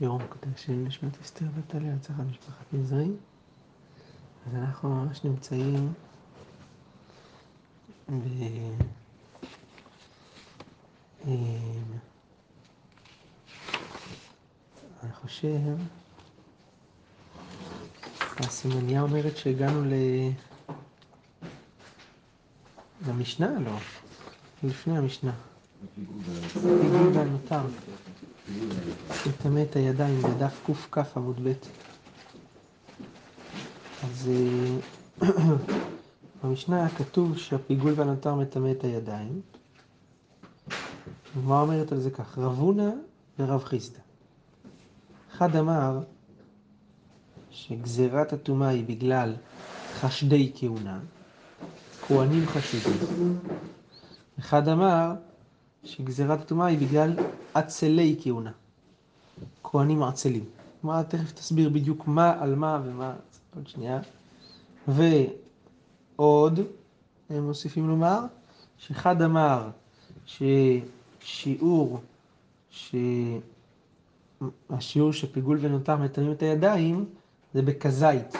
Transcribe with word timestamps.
מקודש 0.00 0.64
של 0.66 0.72
נשמת 0.72 1.20
אסתר 1.22 1.44
וטליה, 1.54 1.94
הצלחת 1.94 2.20
משפחת 2.30 2.64
נזרי. 2.72 3.08
אז 4.46 4.54
אנחנו 4.54 4.88
ממש 5.04 5.24
נמצאים 5.24 5.92
ב... 8.08 8.22
אני 15.02 15.12
חושב, 15.12 15.76
הסימניה 18.38 19.02
אומרת 19.02 19.36
שהגענו 19.36 19.84
ל... 19.84 19.92
למשנה? 23.08 23.58
לא. 23.60 23.72
לפני 24.62 24.98
המשנה. 24.98 25.32
פיגול 27.24 27.38
והנותר. 27.50 27.60
לטמא 29.26 29.62
את 29.70 29.76
הידיים 29.76 30.18
בדף 30.22 30.68
קכ 30.90 31.16
עמוד 31.16 31.40
ב'. 31.44 31.52
אז 34.02 34.30
במשנה 36.44 36.76
היה 36.76 36.88
כתוב 36.88 37.38
שהפיגול 37.38 37.92
והנותר 37.96 38.34
מטמא 38.34 38.70
את 38.70 38.84
הידיים. 38.84 39.40
הגמרא 41.36 41.60
אומרת 41.60 41.92
על 41.92 42.00
זה 42.00 42.10
כך, 42.10 42.38
רב 42.38 42.58
הונא 42.58 42.90
ורב 43.38 43.64
חיסדא. 43.64 43.98
אחד 45.32 45.56
אמר 45.56 46.00
שגזירת 47.50 48.32
הטומאה 48.32 48.68
היא 48.68 48.84
בגלל 48.86 49.34
חשדי 49.92 50.52
כהונה, 50.54 50.98
כהנים 52.06 52.46
חשודים. 52.46 52.98
אחד 54.38 54.68
אמר 54.68 55.14
שגזירת 55.84 56.40
הטומאה 56.40 56.66
היא 56.66 56.78
בגלל 56.78 57.12
עצלי 57.54 58.16
כהונה, 58.22 58.52
כהנים 59.64 60.02
עצלים. 60.02 60.44
מה, 60.82 61.04
תכף 61.04 61.32
תסביר 61.32 61.68
בדיוק 61.68 62.06
מה 62.06 62.42
על 62.42 62.54
מה 62.54 62.80
ומה, 62.84 63.14
עוד 63.56 63.68
שנייה. 63.68 64.00
ועוד, 64.88 66.60
הם 67.30 67.46
מוסיפים 67.46 67.88
לומר, 67.88 68.20
שאחד 68.78 69.22
אמר 69.22 69.70
ששיעור, 70.26 72.00
שהשיעור 72.70 73.22
שפיגול 75.12 75.58
ונותר 75.60 75.96
מטמאים 75.96 76.32
את 76.32 76.42
הידיים 76.42 77.04
זה 77.54 77.62
בכזית. 77.62 78.36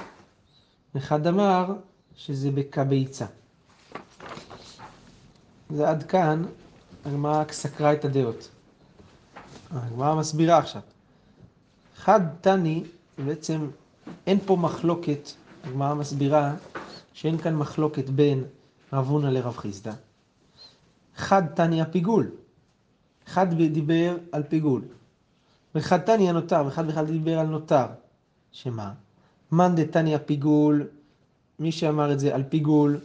אחד 0.96 1.26
אמר 1.26 1.74
שזה 2.16 2.50
בכביצה. 2.50 3.26
זה 5.70 5.88
עד 5.88 6.02
כאן, 6.02 6.42
הגמרא 7.04 7.44
סקרה 7.50 7.92
את 7.92 8.04
הדעות. 8.04 8.48
הגמרא 9.70 10.14
מסבירה 10.14 10.58
עכשיו. 10.58 10.82
חד 11.96 12.20
תני, 12.40 12.84
בעצם 13.24 13.68
אין 14.26 14.38
פה 14.46 14.56
מחלוקת, 14.56 15.30
הגמרא 15.64 15.94
מסבירה 15.94 16.54
שאין 17.12 17.38
כאן 17.38 17.56
מחלוקת 17.56 18.08
בין 18.08 18.44
רב 18.92 19.08
הונא 19.08 19.26
לרב 19.26 19.56
חיסדא. 19.56 19.92
חד 21.16 21.42
תני 21.54 21.80
הפיגול, 21.80 22.30
אחד 23.28 23.54
דיבר 23.54 24.16
על 24.32 24.42
פיגול, 24.42 24.82
וחד 25.74 25.98
תני 26.00 26.30
הנותר, 26.30 26.62
ואחד 26.64 26.86
בכלל 26.86 27.06
דיבר 27.06 27.38
על 27.38 27.46
נותר. 27.46 27.86
שמה? 28.52 28.92
מאן 29.52 29.74
דתני 29.74 30.14
הפיגול, 30.14 30.86
מי 31.58 31.72
שאמר 31.72 32.12
את 32.12 32.20
זה 32.20 32.34
על 32.34 32.42
פיגול, 32.48 33.00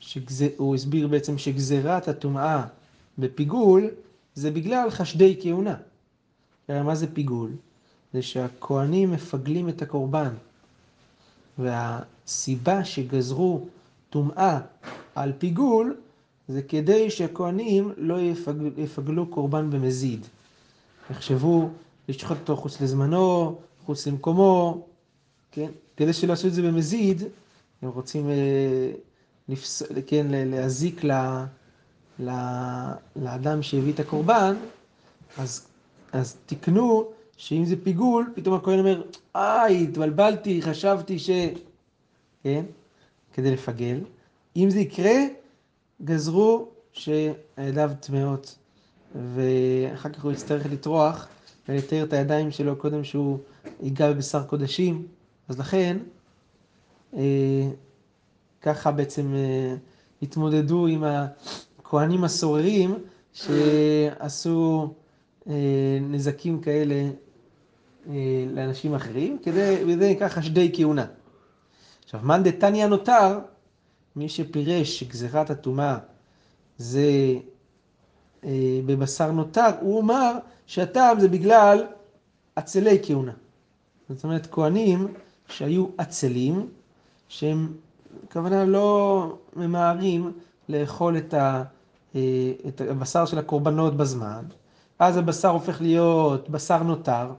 שגז... 0.00 0.44
הוא 0.56 0.74
הסביר 0.74 1.08
בעצם 1.08 1.38
שגזירת 1.38 2.08
הטומאה 2.08 2.64
בפיגול 3.18 3.90
זה 4.34 4.50
בגלל 4.50 4.90
חשדי 4.90 5.38
כהונה. 5.42 5.76
מה 6.68 6.94
זה 6.94 7.14
פיגול? 7.14 7.50
זה 8.12 8.22
שהכוהנים 8.22 9.12
מפגלים 9.12 9.68
את 9.68 9.82
הקורבן. 9.82 10.34
והסיבה 11.58 12.84
שגזרו 12.84 13.66
טומאה 14.10 14.60
על 15.14 15.32
פיגול 15.38 15.96
זה 16.48 16.62
כדי 16.62 17.10
שהכוהנים 17.10 17.92
לא 17.96 18.20
יפגל, 18.20 18.70
יפגלו 18.76 19.26
קורבן 19.26 19.70
במזיד. 19.70 20.26
יחשבו 21.10 21.68
לשחוט 22.08 22.38
אותו 22.38 22.56
חוץ 22.56 22.80
לזמנו, 22.80 23.58
חוץ 23.86 24.06
למקומו, 24.06 24.86
כן? 25.52 25.70
כדי 25.96 26.12
שלא 26.12 26.30
יעשו 26.30 26.48
את 26.48 26.54
זה 26.54 26.62
במזיד, 26.62 27.22
הם 27.82 27.88
רוצים 27.88 28.30
אה, 28.30 28.92
לפס... 29.48 29.82
כן, 30.06 30.26
להזיק 30.30 31.04
ל... 31.04 31.12
ל... 31.12 31.44
לאדם 33.16 33.62
שהביא 33.62 33.92
את 33.92 34.00
הקורבן, 34.00 34.56
אז, 35.38 35.66
אז 36.12 36.36
תקנו 36.46 37.04
שאם 37.36 37.64
זה 37.64 37.74
פיגול, 37.84 38.32
פתאום 38.34 38.54
הכהן 38.54 38.78
אומר, 38.78 39.02
איי, 39.34 39.82
התבלבלתי, 39.82 40.62
חשבתי 40.62 41.18
ש... 41.18 41.30
כן? 42.42 42.64
כדי 43.32 43.50
לפגל. 43.50 44.00
אם 44.56 44.70
זה 44.70 44.80
יקרה, 44.80 45.14
גזרו 46.04 46.68
שהידיו 46.92 47.90
טמאות, 48.00 48.58
ואחר 49.14 50.08
כך 50.08 50.24
הוא 50.24 50.32
יצטרך 50.32 50.66
לטרוח 50.66 51.28
ולתאר 51.68 52.04
את 52.04 52.12
הידיים 52.12 52.50
שלו 52.50 52.76
קודם 52.76 53.04
שהוא 53.04 53.38
ייגע 53.82 54.12
בבשר 54.12 54.42
קודשים. 54.42 55.06
אז 55.48 55.58
לכן, 55.58 55.98
אה, 57.16 57.68
ככה 58.62 58.90
בעצם 58.90 59.34
אה, 59.34 59.74
התמודדו 60.22 60.86
עם 60.86 61.04
הכהנים 61.96 62.24
הסוררים 62.24 62.94
שעשו 63.32 64.94
אה, 65.48 65.98
נזקים 66.00 66.60
כאלה 66.60 67.10
אה, 68.08 68.44
לאנשים 68.54 68.94
אחרים, 68.94 69.38
כדי, 69.42 69.76
וזה 69.86 70.10
נקרא 70.10 70.28
חשדי 70.28 70.70
כהונה. 70.74 71.06
עכשיו, 72.04 72.20
מאן 72.22 72.42
דתניא 72.42 72.86
נותר, 72.86 73.38
מי 74.16 74.28
שפירש 74.28 75.00
שגזירת 75.00 75.50
הטומאה 75.50 75.98
זה 76.78 77.34
אה, 78.44 78.80
בבשר 78.86 79.32
נותר, 79.32 79.70
הוא 79.80 80.00
אמר 80.00 80.32
שהטעם 80.66 81.20
זה 81.20 81.28
בגלל 81.28 81.86
עצלי 82.56 82.98
כהונה. 83.02 83.32
זאת 84.08 84.24
אומרת, 84.24 84.46
כהנים 84.50 85.06
שהיו 85.48 85.86
עצלים, 85.98 86.68
שהם, 87.28 87.72
כוונה 88.32 88.64
לא 88.64 89.38
ממהרים 89.56 90.32
לאכול 90.68 91.18
את, 91.18 91.34
ה, 91.34 91.64
את 92.68 92.80
הבשר 92.90 93.26
של 93.26 93.38
הקורבנות 93.38 93.96
בזמן, 93.96 94.44
אז 94.98 95.16
הבשר 95.16 95.48
הופך 95.48 95.80
להיות 95.80 96.50
בשר 96.50 96.82
נותר, 96.82 97.30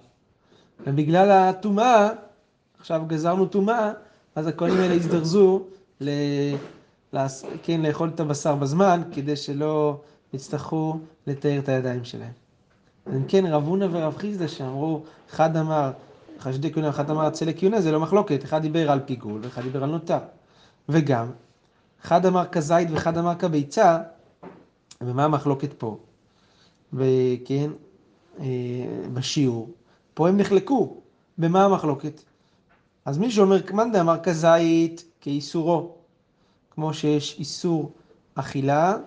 ובגלל 0.88 1.32
הטומאה, 1.32 2.10
עכשיו 2.80 3.02
גזרנו 3.08 3.46
טומאה, 3.46 3.92
אז 4.36 4.48
הכהנים 4.48 4.78
האלה 4.78 4.94
הזדרזו 4.94 5.62
ל... 6.02 6.10
כן, 7.64 7.82
לאכול 7.82 8.12
את 8.16 8.20
הבשר 8.20 8.56
בזמן, 8.56 9.02
כדי 9.12 9.36
שלא 9.36 10.00
יצטרכו 10.34 11.00
לתאר 11.28 11.60
את 11.60 11.70
הידיים 11.70 12.06
שלהם. 12.06 12.32
אם 13.08 13.24
כן, 13.28 13.46
רב 13.46 13.68
הונא 13.68 13.88
ורב 13.92 14.18
חיסדא 14.18 14.48
שאמרו, 14.48 15.04
אחד 15.30 15.58
אמר 15.58 15.92
חשדי 16.40 16.74
כהונה, 16.74 16.90
אחד 16.90 17.10
אמר 17.10 17.30
צלע 17.30 17.52
כהונה, 17.58 17.82
זה 17.82 17.92
לא 17.92 18.00
מחלוקת, 18.00 18.44
אחד 18.44 18.62
דיבר 18.62 18.92
על 18.92 19.00
פיגול 19.06 19.40
ואחד 19.44 19.62
דיבר 19.62 19.84
על 19.84 19.90
נותר. 19.90 20.18
וגם, 20.90 21.28
אחד 22.06 22.26
אמר 22.26 22.46
כזית 22.46 22.92
ואחד 22.92 23.18
אמר 23.18 23.36
כביצה, 23.36 24.00
ומה 25.02 25.26
המחלוקת 25.26 25.74
פה? 25.78 25.98
וכן, 26.94 27.72
אה, 28.40 28.46
בשיעור. 29.14 29.70
פה 30.14 30.30
הם 30.30 30.38
נחלקו. 30.38 31.02
במה 31.38 31.66
המחלוקת? 31.66 32.24
אז 33.06 33.18
מי 33.18 33.32
שאומר, 33.32 33.62
מאן 33.74 33.92
דאמר 33.92 34.24
כזית 34.24 35.04
כאיסורו, 35.22 35.96
כמו 36.72 36.94
שיש 36.94 37.40
איסור 37.40 37.92
אכילה 38.36 38.98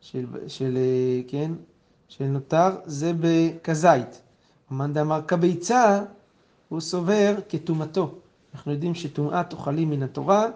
של, 0.00 0.26
של, 0.48 0.76
אה, 0.76 1.20
כן, 1.28 1.52
של 2.08 2.24
נותר, 2.24 2.68
זה 2.84 3.12
בכזית. 3.20 4.22
מאן 4.70 4.92
דאמר 4.92 5.20
כביצה, 5.26 6.04
הוא 6.68 6.80
סובר 6.80 7.34
כטומאתו. 7.48 8.14
אנחנו 8.54 8.72
יודעים 8.72 8.94
שטומאת 8.94 9.52
אוכלים 9.52 9.90
מן 9.90 10.02
התורה 10.02 10.46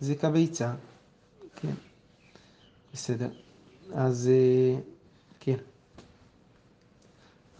זה 0.00 0.14
כביצה. 0.14 0.72
כן, 1.56 1.74
בסדר. 2.92 3.28
אז 3.94 4.30
אה, 4.32 4.80
כן. 5.40 5.56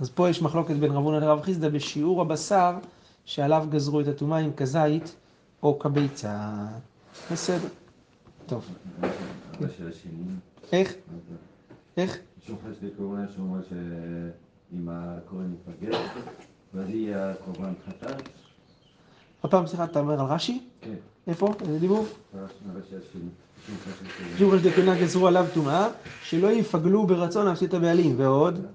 אז 0.00 0.10
פה 0.10 0.28
יש 0.30 0.42
מחלוקת 0.42 0.74
בין 0.74 0.90
רב 0.90 1.04
הונא 1.04 1.16
לרב 1.16 1.42
חיסדא 1.42 1.68
בשיעור 1.68 2.20
הבשר 2.22 2.74
שעליו 3.24 3.66
גזרו 3.70 4.00
את 4.00 4.06
הטומאה 4.06 4.38
עם 4.38 4.52
כזית 4.52 5.14
או 5.62 5.78
כביצה. 5.78 6.66
בסדר. 7.32 7.68
טוב. 8.46 8.68
איך? 10.72 10.94
איך? 11.96 12.18
שום 12.46 12.56
חשדי 12.70 12.88
כהונה 12.96 13.26
שאומר 13.36 13.60
שאם 13.68 14.88
הכהן 14.88 15.54
יפגר, 15.54 15.98
ואז 16.74 16.88
יהיה 16.88 17.34
קורבן 17.44 17.72
חטאת? 17.86 18.22
עוד 19.42 19.50
פעם, 19.50 19.66
סליחה, 19.66 19.84
אתה 19.84 20.00
אומר 20.00 20.20
על 20.20 20.26
רש"י? 20.26 20.60
כן. 20.80 20.94
איפה? 21.26 21.54
איזה 21.60 21.78
דיבור? 21.78 22.06
רש"י 22.34 22.96
השני. 22.96 23.22
שום 23.66 23.76
חשדי 23.76 24.08
כהונה. 24.08 24.38
שום 24.38 24.50
חשדי 24.50 24.72
כהונה 24.72 25.00
גזרו 25.00 25.26
עליו 25.26 25.46
טומאה, 25.54 25.88
שלא 26.22 26.48
יפגלו 26.48 27.06
ברצון 27.06 27.46
להפסיד 27.46 27.68
את 27.68 27.74
הבעלים. 27.74 28.14
ועוד, 28.18 28.66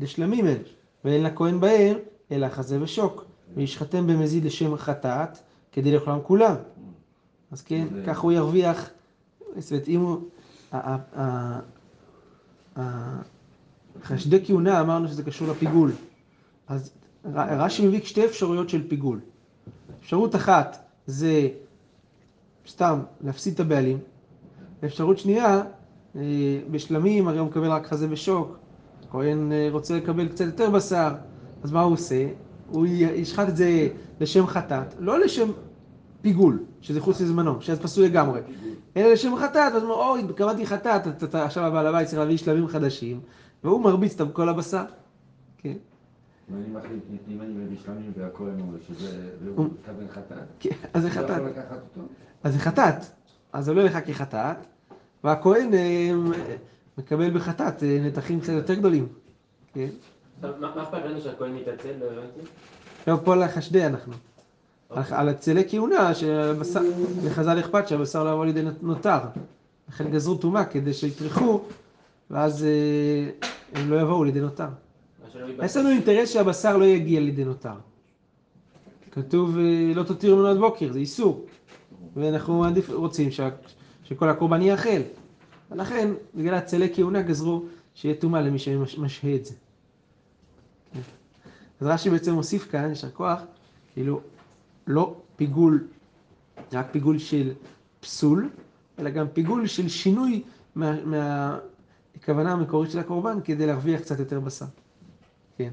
דשלמים 0.00 0.46
הן, 0.46 0.58
ואין 1.04 1.22
לכהן 1.22 1.60
בהם, 1.60 1.96
אלא 2.30 2.48
חזה 2.48 2.82
ושוק, 2.82 3.24
וישחטם 3.56 4.06
במזיד 4.06 4.44
לשם 4.44 4.76
חטאת, 4.76 5.38
כדי 5.72 5.92
לאכלם 5.92 6.18
כולם. 6.22 6.54
אז 7.50 7.62
כן, 7.62 7.86
כך 8.06 8.18
הוא 8.18 8.32
ירוויח, 8.32 8.90
זאת 9.58 9.72
אומרת, 9.72 9.88
אם 9.88 10.00
הוא... 10.00 10.20
חשדי 14.02 14.44
כהונה 14.46 14.80
אמרנו 14.80 15.08
שזה 15.08 15.22
קשור 15.22 15.48
לפיגול. 15.48 15.92
אז 16.68 16.90
רש"י 17.34 17.86
מביא 17.86 18.02
שתי 18.04 18.24
אפשרויות 18.24 18.68
של 18.68 18.88
פיגול. 18.88 19.20
אפשרות 20.00 20.34
אחת 20.34 20.88
זה 21.06 21.48
סתם 22.68 23.00
להפסיד 23.20 23.54
את 23.54 23.60
הבעלים. 23.60 23.98
אפשרות 24.84 25.18
שנייה, 25.18 25.62
אה, 26.16 26.20
בשלמים 26.70 27.28
הרי 27.28 27.38
הוא 27.38 27.46
מקבל 27.46 27.70
רק 27.70 27.86
חזה 27.86 28.06
ושוק. 28.10 28.58
כהן 29.10 29.52
אה, 29.52 29.68
רוצה 29.70 29.96
לקבל 29.96 30.28
קצת 30.28 30.44
יותר 30.44 30.70
בשר, 30.70 31.14
אז 31.62 31.72
מה 31.72 31.82
הוא 31.82 31.92
עושה? 31.92 32.26
הוא 32.70 32.86
ישחט 32.86 33.48
את 33.48 33.56
זה 33.56 33.88
לשם 34.20 34.46
חטאת, 34.46 34.94
לא 34.98 35.20
לשם 35.20 35.50
פיגול, 36.22 36.64
שזה 36.80 37.00
חוץ 37.00 37.20
לזמנו, 37.20 37.62
שזה 37.62 37.82
פסול 37.82 38.04
לגמרי, 38.04 38.40
אלא 38.96 39.12
לשם 39.12 39.36
חטאת, 39.36 39.72
אז 39.74 39.82
הוא 39.82 39.92
אומר, 39.92 40.08
אוי, 40.08 40.22
קבעתי 40.36 40.66
חטאת, 40.66 41.34
עכשיו 41.34 41.64
הבעל 41.64 41.86
הבית 41.86 42.06
צריך 42.06 42.18
להביא 42.18 42.36
שלבים 42.36 42.68
חדשים, 42.68 43.20
והוא 43.64 43.80
מרביץ 43.80 44.20
את 44.20 44.32
כל 44.32 44.48
הבשר. 44.48 44.84
כן, 45.58 45.74
אם 46.50 46.56
אני 46.56 46.68
מחליט, 46.72 47.02
אם 47.28 47.40
אני 47.42 47.52
מביא 47.52 47.76
שלמים 47.84 48.12
והכהן 48.16 48.60
אומר 48.60 48.78
שזה, 48.88 49.08
והוא 49.44 49.56
הוא- 49.56 49.66
מתכוון 49.80 50.06
חטאת, 50.10 50.38
כן, 50.60 50.70
אז 50.94 51.02
זה 51.02 51.10
חטאת. 51.10 51.42
אז 52.44 52.52
זה 52.52 52.58
חטאת, 52.58 52.94
אז 53.52 53.64
זה 53.64 53.70
עולה 53.70 53.84
לך 53.84 53.98
כחטאת, 54.06 54.56
והכהן 55.24 55.74
אה, 55.74 56.10
מקבל 56.98 57.30
בחטאת 57.30 57.82
אה, 57.82 57.98
נתחים 58.06 58.40
קצת 58.40 58.52
יותר 58.52 58.74
גדולים. 58.74 59.06
כן? 59.74 59.88
מה 60.42 60.82
אכפת 60.82 61.04
לנו 61.04 61.20
שהכהן 61.20 61.54
מתעצל? 61.54 61.92
לא 62.00 62.04
הבנתי. 62.06 62.40
עכשיו 62.98 63.18
פה 63.24 63.32
על 63.32 63.42
החשדי 63.42 63.86
אנחנו. 63.86 64.12
על- 64.90 65.02
על 65.10 65.28
הצלי 65.28 65.62
כהונה, 65.68 66.10
לחז"ל 67.24 67.60
אכפת 67.60 67.88
שהבשר 67.88 68.24
לא 68.24 68.30
יבוא 68.30 68.46
לידי 68.46 68.62
נותר. 68.82 69.18
לכן 69.88 70.10
גזרו 70.10 70.34
טומאה 70.34 70.64
כדי 70.64 70.92
שיטרחו, 70.94 71.60
ואז 72.30 72.64
אה, 72.64 73.30
הם 73.80 73.90
לא 73.90 74.00
יבואו 74.00 74.24
לידי 74.24 74.40
נותר. 74.40 74.68
יש 75.64 75.76
לנו 75.76 75.88
אינטרס 75.88 76.30
שהבשר 76.30 76.76
לא 76.76 76.84
יגיע 76.84 77.20
לידי 77.20 77.44
נותר. 77.44 77.74
כתוב 79.10 79.58
אה, 79.58 79.92
לא 79.94 80.02
תותיר 80.02 80.34
ממנו 80.34 80.48
עד 80.48 80.56
בוקר, 80.58 80.92
זה 80.92 80.98
איסור. 80.98 81.46
ואנחנו 82.16 82.60
מעדיף, 82.60 82.90
רוצים 82.90 83.30
שה, 83.30 83.48
שכל 84.04 84.28
הקורבן 84.28 84.62
יאכל. 84.62 85.00
ולכן, 85.70 86.10
בגלל 86.34 86.54
הצלי 86.54 86.94
כהונה 86.94 87.22
גזרו 87.22 87.62
שיהיה 87.94 88.14
טומאה 88.14 88.40
למי 88.40 88.58
שמשהה 88.58 89.34
את 89.34 89.44
זה. 89.44 89.54
אז 91.80 91.86
רש"י 91.86 92.10
בעצם 92.10 92.34
מוסיף 92.34 92.70
כאן, 92.70 92.88
יישר 92.88 93.10
כוח, 93.10 93.40
כאילו, 93.94 94.20
לא 94.86 95.14
פיגול, 95.36 95.86
רק 96.72 96.86
פיגול 96.90 97.18
של 97.18 97.52
פסול, 98.00 98.50
אלא 98.98 99.10
גם 99.10 99.26
פיגול 99.32 99.66
של 99.66 99.88
שינוי 99.88 100.42
מה- 100.74 100.96
מהכוונה 102.16 102.52
המקורית 102.52 102.90
של 102.90 102.98
הקורבן 102.98 103.38
כדי 103.44 103.66
להרוויח 103.66 104.00
קצת 104.00 104.18
יותר 104.18 104.40
בשר. 104.40 104.64
כן. 105.56 105.70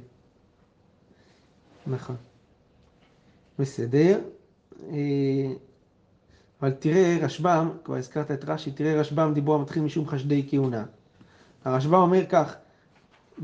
נכון. 1.87 2.15
בסדר. 3.59 4.19
אה, 4.89 5.53
אבל 6.61 6.71
תראה 6.71 7.17
רשב"ם, 7.21 7.69
כבר 7.83 7.95
הזכרת 7.95 8.31
את 8.31 8.45
רש"י, 8.49 8.71
תראה 8.71 8.99
רשב"ם 8.99 9.31
דיברו 9.33 9.55
המתחיל 9.55 9.83
משום 9.83 10.07
חשדי 10.07 10.47
כהונה. 10.49 10.85
הרשב"ם 11.65 11.93
אומר 11.93 12.25
כך, 12.29 12.55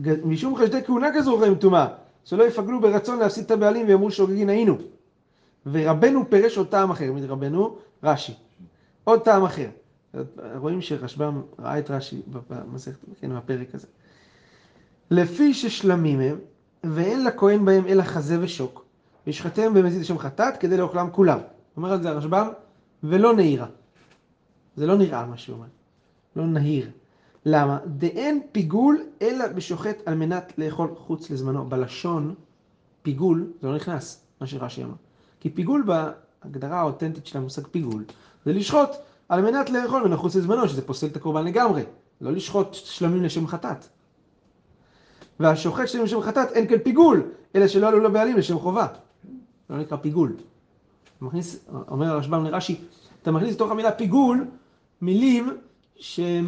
"ג- 0.01 0.25
משום 0.25 0.55
חשדי 0.55 0.83
כהונה 0.83 1.09
גזרו 1.09 1.41
לכם 1.41 1.55
טומאה, 1.55 1.87
שלא 2.25 2.43
יפגלו 2.43 2.81
ברצון 2.81 3.19
להפסיד 3.19 3.43
את 3.45 3.51
הבעלים 3.51 3.87
ויאמרו 3.87 4.11
שוגגין 4.11 4.49
היינו. 4.49 4.77
ורבנו 5.65 6.29
פירש 6.29 6.57
עוד 6.57 6.67
טעם 6.67 6.91
אחר, 6.91 7.11
מי 7.11 7.25
רבנו? 7.25 7.77
רש"י. 8.03 8.33
עוד 9.03 9.21
טעם 9.23 9.43
אחר. 9.43 9.69
רואים 10.55 10.81
שרשב"ם 10.81 11.41
ראה 11.59 11.79
את 11.79 11.91
רש"י 11.91 12.21
במסכת, 12.49 12.97
כן, 13.21 13.35
בפרק 13.37 13.75
הזה. 13.75 13.87
לפי 15.11 15.53
ששלמים 15.53 16.19
הם, 16.19 16.37
ואין 16.83 17.23
לכהן 17.23 17.65
בהם 17.65 17.87
אלא 17.87 18.03
חזה 18.03 18.37
ושוק, 18.41 18.85
וישחטם 19.27 19.73
במזיד 19.73 20.01
לשם 20.01 20.17
חטאת 20.17 20.57
כדי 20.57 20.77
לאוכלם 20.77 21.09
כולם. 21.11 21.39
אומר 21.77 21.91
על 21.91 22.01
זה 22.01 22.09
הרשב"ם, 22.09 22.47
ולא 23.03 23.33
נהירה. 23.33 23.67
זה 24.75 24.85
לא 24.85 24.97
נראה 24.97 25.25
מה 25.25 25.37
שהוא 25.37 25.55
אומר. 25.55 25.67
לא 26.35 26.45
נהיר. 26.45 26.89
למה? 27.45 27.77
דאין 27.85 28.41
פיגול 28.51 29.03
אלא 29.21 29.47
בשוחט 29.47 29.97
על 30.05 30.15
מנת 30.15 30.53
לאכול 30.57 30.89
חוץ 30.97 31.29
לזמנו. 31.29 31.65
בלשון, 31.65 32.35
פיגול, 33.01 33.51
זה 33.61 33.67
לא 33.67 33.75
נכנס, 33.75 34.21
מה 34.41 34.47
שרש"י 34.47 34.83
אמר. 34.83 34.93
כי 35.39 35.49
פיגול 35.49 35.83
בהגדרה 35.85 36.79
האותנטית 36.79 37.27
של 37.27 37.37
המושג 37.37 37.67
פיגול, 37.67 38.03
זה 38.45 38.53
לשחוט 38.53 38.89
על 39.29 39.41
מנת 39.41 39.69
לאכול 39.69 40.15
חוץ 40.15 40.35
לזמנו, 40.35 40.69
שזה 40.69 40.81
פוסל 40.81 41.07
את 41.07 41.15
הקורבן 41.15 41.45
לגמרי. 41.45 41.83
לא 42.21 42.31
לשחוט 42.31 42.73
שלמים 42.73 43.23
לשם 43.23 43.47
חטאת. 43.47 43.87
והשוחט 45.39 45.87
שלמים 45.87 46.05
לשם 46.05 46.21
חטאת 46.21 46.51
אין 46.51 46.67
כאן 46.67 46.77
פיגול, 46.83 47.23
אלא 47.55 47.67
שלא 47.67 47.87
עלו 47.87 47.99
לבעלים 47.99 48.37
לשם 48.37 48.59
חובה. 48.59 48.87
לא 49.69 49.77
נקרא 49.77 49.97
פיגול. 49.97 50.35
מכניס, 51.21 51.65
אומר 51.87 52.05
הרשב"ם 52.05 52.43
לרש"י, 52.43 52.81
אתה 53.21 53.31
מכניס 53.31 53.55
לתוך 53.55 53.71
המילה 53.71 53.91
פיגול 53.91 54.45
מילים 55.01 55.57
שהן 55.95 56.45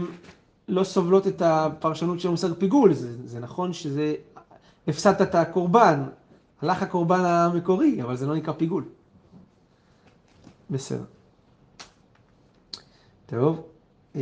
לא 0.68 0.84
סובלות 0.84 1.28
את 1.28 1.42
הפרשנות 1.42 2.20
של 2.20 2.28
המושג 2.28 2.54
פיגול. 2.54 2.94
זה, 2.94 3.28
זה 3.28 3.40
נכון 3.40 3.74
שזה, 3.74 4.16
הפסדת 4.88 5.22
את 5.22 5.36
הקורבן, 5.36 6.04
הלך 6.62 6.84
הקורבן 6.84 7.20
המקורי, 7.26 8.02
אבל 8.04 8.16
זה 8.16 8.28
לא 8.28 8.36
נקרא 8.36 8.54
פיגול. 8.54 8.84
בסדר. 10.70 11.04
טוב, 13.26 13.64
אה, 14.16 14.22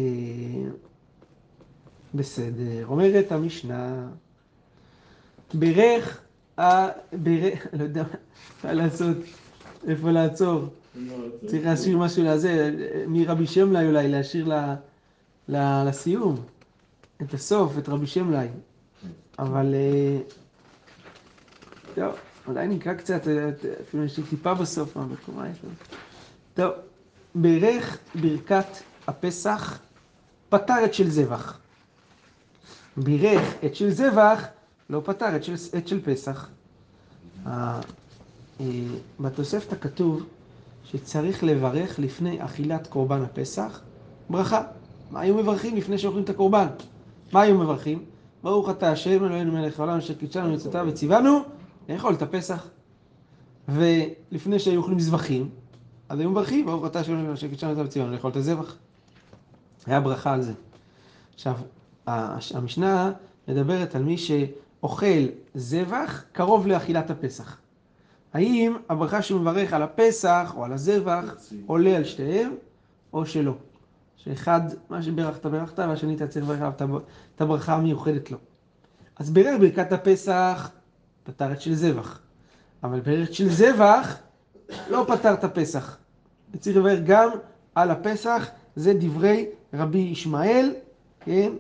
בסדר. 2.14 2.86
אומרת 2.86 3.32
המשנה, 3.32 4.08
בירך, 5.54 6.22
בירך, 7.14 7.68
לא 7.74 7.84
יודע 7.84 8.04
מה 8.64 8.74
לעשות, 8.74 9.18
איפה 9.88 10.12
לעצור. 10.12 10.66
צריך 11.46 11.66
להשאיר 11.66 11.98
משהו 11.98 12.24
לזה, 12.24 12.76
מרבי 13.08 13.48
שמלאי 13.48 13.88
אולי, 13.88 14.08
להשאיר 14.08 14.52
לסיום, 15.50 16.36
את 17.22 17.34
הסוף, 17.34 17.78
את 17.78 17.90
רבי 17.90 18.08
שמלאי. 18.08 18.48
אבל, 19.40 19.74
אה, 19.74 20.20
טוב, 21.96 22.16
אולי 22.48 22.68
נקרא 22.68 22.94
קצת, 22.94 23.28
אה, 23.28 23.50
אפילו 23.82 24.04
יש 24.04 24.18
לי 24.18 24.24
טיפה 24.24 24.54
בסוף, 24.54 24.96
מה 24.96 25.06
בקומה 25.06 25.50
יש 25.50 25.58
לנו. 25.64 25.74
טוב, 26.54 26.74
בירך 27.36 27.98
ברכת 28.16 28.66
הפסח, 29.08 29.80
פטר 30.50 30.86
את 30.86 30.94
של 30.94 31.10
זבח. 31.10 31.60
בירך 32.98 33.54
את 33.66 33.76
של 33.76 33.90
זבח, 33.90 34.44
לא 34.90 35.02
פטר 35.06 35.36
את 35.36 35.44
של, 35.44 35.54
את 35.78 35.88
של 35.88 36.02
פסח. 36.02 36.50
ה- 37.46 37.82
אה, 38.62 38.66
בתוספתא 39.20 39.76
כתוב 39.82 40.24
שצריך 40.84 41.44
לברך 41.44 42.00
לפני 42.00 42.46
אכילת 42.46 42.88
קורבן 42.88 43.22
הפסח 43.22 43.82
ברכה. 44.30 44.64
מה 45.12 45.20
היו 45.20 45.36
מברכים 45.36 45.76
לפני 45.76 45.98
שאוכלים 45.98 46.24
את 46.24 46.30
הקורבן? 46.30 46.68
מה 47.34 47.42
היו 47.42 47.58
מברכים? 47.58 48.06
ברוך 48.44 48.70
אתה 48.70 48.92
השם 48.92 49.26
אלוהינו 49.26 49.52
מלך 49.54 49.80
העולם 49.80 49.98
אשר 49.98 50.14
קידשנו 50.14 50.54
מצוותיו 50.54 50.86
וציוונו 50.90 51.40
לאכול 51.90 52.14
את 52.14 52.22
הפסח. 52.22 52.68
ולפני 53.70 54.60
שהיו 54.60 54.78
אוכלים 54.82 55.00
זבחים, 55.00 55.50
אז 56.10 56.20
היו 56.20 56.30
מברכים 56.30 56.66
ברוך 56.66 56.86
אתה 56.86 57.00
השם 57.00 57.12
אלוהינו 57.12 57.34
אשר 57.34 57.48
קידשנו 57.48 57.70
מצוותיו 57.70 57.86
וציוונו 57.88 58.12
לאכול 58.14 58.32
את 58.32 58.36
הזבח. 58.36 58.76
היה 59.86 60.02
ברכה 60.02 60.34
על 60.34 60.42
זה. 60.42 60.54
עכשיו, 61.34 61.56
המשנה 62.08 63.12
מדברת 63.48 63.96
על 63.96 64.04
מי 64.04 64.18
שאוכל 64.82 65.26
זבח 65.56 66.24
קרוב 66.32 66.68
לאכילת 66.68 67.10
הפסח. 67.10 67.58
האם 68.34 68.78
הברכה 68.90 69.22
שהוא 69.22 69.42
מברך 69.42 69.74
על 69.74 69.82
הפסח 69.84 70.54
או 70.56 70.66
על 70.66 70.74
הזבח 70.74 71.24
עולה 71.66 71.96
על 71.98 72.04
שתיהם 72.04 72.56
או 73.14 73.26
שלא? 73.26 73.54
שאחד, 74.18 74.62
מה 74.90 75.04
שברכת 75.04 75.46
ברכת 75.46 75.80
והשני 75.80 76.16
אתה 76.16 76.28
צריך 76.28 76.46
לברך 76.46 76.58
עליו 76.58 76.72
את 76.76 76.82
הב- 76.82 76.96
את 77.36 77.42
הברכה 77.42 77.76
המיוחדת 77.76 78.32
לו. 78.32 78.38
אז 79.16 79.30
בירך 79.30 79.60
ברכת 79.60 79.92
הפסח 79.92 80.72
פתר 81.24 81.52
את 81.52 81.62
של 81.62 81.74
זבח, 81.76 82.20
אבל 82.84 83.00
ברכת 83.00 83.34
של 83.34 83.50
זבח 83.50 84.18
לא 84.90 85.06
פתר 85.08 85.34
את 85.34 85.44
הפסח. 85.44 85.98
צריך 86.60 86.78
לברך 86.78 87.00
גם 87.06 87.30
על 87.76 87.92
הפסח, 87.92 88.48
זה 88.76 88.94
דברי 88.94 89.46
רבי 89.74 89.98
ישמעאל, 89.98 90.74
כן? 91.20 91.52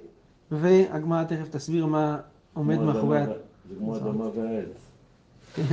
והגמרא 0.51 1.23
תכף 1.23 1.49
תסביר 1.49 1.85
מה 1.85 2.17
עומד 2.53 2.79
מאחורי... 2.79 3.23
אדמה 3.23 3.33
זה 3.69 3.75
כמו 3.77 3.97
אדמה 3.97 4.25
והעץ. 4.35 4.67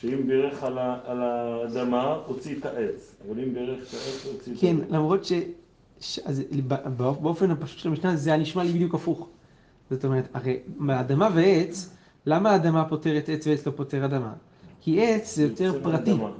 שאם 0.00 0.26
בירך 0.26 0.62
על 0.62 0.78
האדמה, 1.22 2.16
הוציא 2.26 2.56
את 2.58 2.66
העץ. 2.66 3.14
אבל 3.26 3.40
אם 3.40 3.54
בירך 3.54 3.88
את 3.88 3.94
העץ, 3.94 4.26
הוציא 4.32 4.52
את 4.52 4.58
כן, 4.60 4.76
העץ. 4.80 4.90
למרות 4.90 5.24
ש... 5.24 5.32
ש... 6.00 6.18
אז, 6.18 6.42
באופן 6.98 7.50
הפשוט 7.50 7.78
של 7.78 7.88
המשנה 7.88 8.16
זה 8.16 8.30
היה 8.30 8.42
נשמע 8.42 8.62
לי 8.64 8.72
בדיוק 8.72 8.94
הפוך. 8.94 9.28
זאת 9.90 10.04
אומרת, 10.04 10.28
הרי 10.34 10.58
באדמה 10.66 11.28
ועץ, 11.34 11.90
למה 12.26 12.50
האדמה 12.50 12.84
פותרת 12.84 13.28
עץ 13.28 13.46
ועץ 13.46 13.66
לא 13.66 13.72
פותר 13.76 14.04
אדמה? 14.04 14.32
כי 14.80 15.02
עץ 15.02 15.36
זה 15.36 15.42
יותר 15.42 15.82
פרטי. 15.82 16.12
אדמה. 16.12 16.30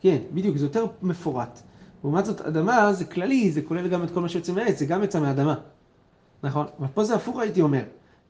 כן, 0.00 0.18
בדיוק, 0.34 0.56
זה 0.56 0.66
יותר 0.66 0.86
מפורט. 1.02 1.60
לעומת 2.04 2.24
זאת, 2.24 2.40
אדמה 2.40 2.92
זה 2.92 3.04
כללי, 3.04 3.50
זה 3.50 3.62
כולל 3.62 3.88
גם 3.88 4.04
את 4.04 4.10
כל 4.10 4.20
מה 4.20 4.28
שיוצא 4.28 4.52
מהעץ, 4.52 4.78
זה 4.78 4.86
גם 4.86 5.02
יצא 5.02 5.20
מהאדמה. 5.20 5.54
נכון? 6.42 6.66
אבל 6.78 6.88
פה 6.94 7.04
זה 7.04 7.14
הפוך 7.14 7.38
הייתי 7.38 7.62
אומר. 7.62 7.82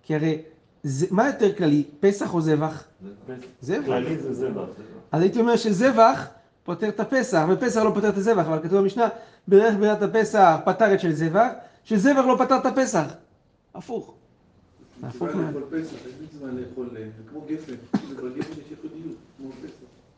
כי 0.02 0.14
הרי, 0.14 0.38
זה, 0.82 1.06
מה 1.10 1.26
יותר 1.26 1.54
כללי, 1.54 1.84
פסח 2.00 2.34
או 2.34 2.40
זבח? 2.40 2.84
זבח. 3.60 3.86
כללי 3.86 4.18
זה 4.18 4.34
זבח. 4.34 4.68
אז 5.12 5.22
הייתי 5.22 5.40
אומר 5.40 5.56
שזבח 5.56 6.26
פותר 6.64 6.88
את 6.88 7.00
הפסח, 7.00 7.44
ופסח 7.52 7.80
לא 7.82 7.90
פותר 7.94 8.08
את 8.08 8.16
הזבח, 8.16 8.46
אבל 8.46 8.58
כתוב 8.62 8.78
במשנה, 8.78 9.08
ברך 9.48 9.74
בריאת 9.74 10.02
הפסח 10.02 10.56
פתר 10.64 10.94
את 10.94 11.00
של 11.00 11.12
זבח, 11.12 11.48
שזבח 11.84 12.24
לא 12.28 12.36
פתר 12.38 12.56
את 12.56 12.66
הפסח. 12.66 13.04
הפוך. 13.74 14.14
הפוך. 15.02 15.28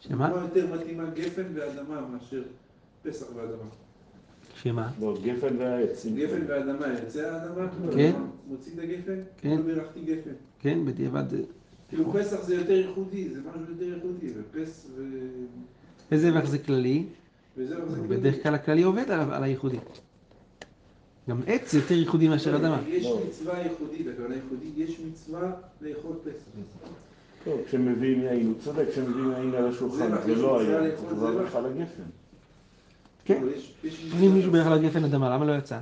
שמה? 0.01 0.29
מה 0.29 0.41
יותר 0.41 0.75
מתאימה 0.75 1.05
גפן 1.05 1.45
ואדמה 1.55 2.01
מאשר 2.01 2.43
פסח 3.03 3.27
ואדמה. 3.35 3.84
שמה? 4.65 4.91
לא, 5.01 5.19
גפן 5.25 5.57
והעץ. 5.59 6.07
גפן 6.07 6.41
ואדמה 6.47 6.87
יוצא 6.89 7.21
האדמה? 7.21 7.69
כן. 7.95 8.13
מוציא 8.49 8.73
את 8.75 8.79
הגפן? 8.79 9.21
כן. 9.39 9.57
לא 9.57 9.63
בירכתי 9.63 10.01
גפן. 10.01 10.31
כן, 10.59 10.85
בדיעבד. 10.85 11.25
כאילו 11.89 12.13
פסח 12.13 12.43
זה 12.43 12.55
יותר 12.55 12.73
ייחודי, 12.73 13.29
זה 13.29 13.41
משהו 13.41 13.73
יותר 13.73 13.85
ייחודי, 13.95 14.27
ופס 14.37 14.87
ו... 14.97 15.03
וזבח 16.13 16.45
זה 16.45 16.59
כללי, 16.59 17.05
וזהו, 17.57 17.89
זה 17.89 17.97
כללי. 17.97 18.09
בדרך 18.17 18.43
כלל 18.43 18.55
הכללי 18.55 18.83
עובד 18.83 19.11
על, 19.11 19.35
על 19.35 19.43
הייחודי. 19.43 19.79
גם 21.29 21.41
עץ 21.47 21.73
זה 21.73 21.79
יותר 21.79 21.95
ייחודי 21.95 22.29
מאשר 22.29 22.57
אדמה. 22.57 22.83
יש 22.89 23.05
לא. 23.05 23.21
מצווה 23.29 23.59
ייחודית, 23.59 24.07
הכוונה 24.15 24.35
ייחודית, 24.35 24.73
יש 24.77 25.01
מצווה 25.01 25.53
לאכול 25.81 26.17
פסח. 26.25 26.61
טוב, 27.45 27.61
כשמביאים 27.67 28.23
יין, 28.23 28.47
הוא 28.47 28.55
צודק, 28.65 28.85
כשמביאים 28.91 29.33
יין 29.33 29.55
על 29.55 29.69
השולחן, 29.69 30.11
זה 30.27 30.35
לא 30.35 30.61
היה, 30.61 30.83
זה 30.83 30.97
כבר 30.97 31.15
זבח? 31.15 31.41
הלכה 31.41 31.61
לגפן. 31.61 32.03
כן. 33.25 33.43
אם 34.21 34.35
מישהו 34.35 34.53
בירך 34.53 34.67
על 34.67 34.73
הגפן 34.73 35.05
אדמה, 35.05 35.31
למה 35.31 35.45
לא 35.45 35.53
יצא? 35.53 35.79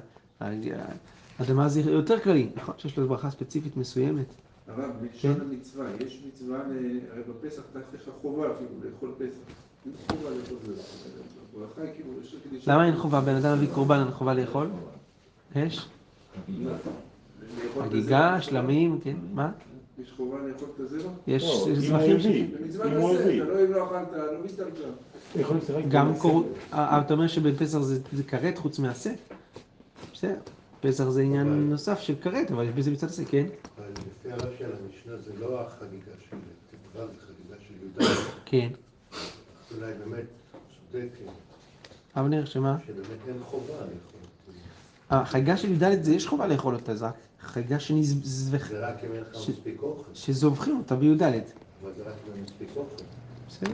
אדמה 1.41 1.69
זה 1.69 1.81
יותר 1.81 2.21
כללי, 2.21 2.49
נכון 2.57 2.75
שיש 2.79 2.99
לו 2.99 3.09
ברכה 3.09 3.31
ספציפית 3.31 3.77
מסוימת. 3.77 4.27
הרב, 4.69 4.91
בלשון 5.01 5.41
המצווה, 5.41 5.87
יש 6.07 6.23
מצווה, 6.29 6.59
הרי 7.13 7.23
בפסח 7.29 7.63
לך 7.95 8.11
חובה 8.23 8.47
אפילו 8.53 8.71
לאכול 8.85 9.11
פסח. 9.19 9.55
אין 9.87 9.93
חובה 10.09 10.31
לאכול 10.31 10.57
היא 11.77 11.93
כאילו, 11.95 12.11
למה 12.67 12.87
אין 12.87 12.97
חובה? 12.97 13.21
בן 13.21 13.35
אדם 13.35 13.57
מביא 13.57 13.69
קורבן, 13.75 13.99
אין 13.99 14.11
חובה 14.11 14.35
לאכול? 14.35 14.71
יש? 15.57 15.89
חגיגה. 17.83 18.43
שלמים, 18.43 19.01
כן, 19.05 19.17
מה? 19.35 19.51
יש 19.99 20.13
חובה 20.17 20.39
לאכול 20.39 20.69
את 20.75 20.81
הזבח? 20.81 21.11
יש 21.27 21.43
לא, 21.43 21.67
אם 21.67 21.73
הוא 21.73 21.81
זבחים 21.81 22.21
ש... 22.21 22.27
אם 22.27 22.47
הוא 22.97 23.15
הביא. 23.15 23.43
אתה 23.43 23.53
לא 23.53 23.65
אם 23.65 23.73
לא 23.73 23.87
אכלת, 23.87 24.09
לא 25.37 25.61
שרק 25.67 25.85
גם 25.89 26.07
במעשה. 26.07 26.21
קור... 26.23 26.45
אה, 26.73 27.01
אתה 27.01 27.15
אומר 27.15 27.27
שבפסח 27.27 27.79
זה 27.79 28.01
זה 28.13 28.25
כרת 28.25 28.59
חוץ 28.59 28.79
מעשה? 28.79 29.13
בסדר. 30.13 30.39
פסח 30.81 31.09
זה 31.09 31.23
עניין 31.23 31.71
נוסף 31.71 32.01
של 32.01 32.15
כרת, 32.23 32.51
אבל 32.51 32.65
יש 32.65 32.71
בזה 32.71 32.91
מצד 32.91 33.07
עשה, 33.07 33.25
כן? 33.25 33.47
אבל 33.79 33.87
לפי 33.91 34.33
הרב 34.33 34.53
של 34.59 34.65
המשנה 34.65 35.17
זה 35.17 35.33
לא 35.41 35.61
החגיגה 35.61 36.13
של 36.31 36.37
ט"ו, 36.93 36.99
זה 36.99 37.05
חגיגה 37.27 37.61
של 37.69 38.03
י"ד. 38.03 38.09
כן. 38.45 38.69
אולי 39.77 39.93
באמת 39.95 40.25
צודק, 40.93 41.09
אבנר, 42.17 42.45
שמה? 42.45 42.77
שבאמת 42.87 43.07
אין 43.29 43.37
חובה 43.45 43.75
לאכול. 43.75 44.21
החגיגה 45.11 45.57
של 45.57 45.73
י"ד 45.73 46.03
זה 46.03 46.15
יש 46.15 46.27
חובה 46.27 46.47
לאכול 46.47 46.75
אותה, 46.75 46.95
זה 46.95 47.07
רק 47.07 47.15
חגיגה 47.43 47.81
שנזבח... 47.81 48.69
זה 48.69 48.87
רק 48.89 49.05
אם 49.05 49.13
אין 49.13 49.21
לך 49.21 49.35
ש- 49.35 49.49
מספיק 49.49 49.83
אוכל, 49.83 50.11
שזובחים 50.15 50.79
אותה 50.79 50.97
בי"ד. 50.97 51.23
אבל 51.23 51.33
זה 51.97 52.03
רק 52.03 52.15
אם 52.29 52.35
אין 52.35 52.43
מספיק 52.45 52.69
אוכל. 52.77 53.05
בסדר? 53.49 53.73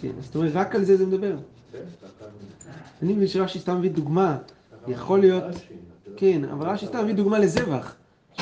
כן, 0.00 0.10
אז 0.18 0.26
אתה 0.26 0.38
אומר, 0.38 0.50
רק 0.54 0.74
על 0.74 0.84
זה 0.84 0.96
זה 0.96 1.06
מדבר. 1.06 1.36
כן, 1.72 1.78
אני 3.02 3.12
מבין 3.12 3.28
שרש"י 3.28 3.58
סתם 3.58 3.78
מביא 3.78 3.90
דוגמה, 3.90 4.38
יכול 4.88 5.20
להיות- 5.20 5.42
רש"י, 5.44 5.64
אתה 6.02 6.10
לא- 6.10 6.16
כן, 6.16 6.44
אבל 6.44 6.68
רש"י 6.68 6.86
סתם 6.86 7.04
מביא 7.04 7.14
דוגמה 7.14 7.38
לזבח. 7.38 7.94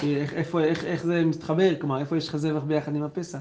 איך 0.03 1.05
זה 1.05 1.25
מתחבר, 1.25 1.71
כלומר, 1.81 1.99
איפה 1.99 2.17
יש 2.17 2.29
לך 2.29 2.37
זבח 2.37 2.63
ביחד 2.63 2.95
עם 2.95 3.03
הפסח. 3.03 3.39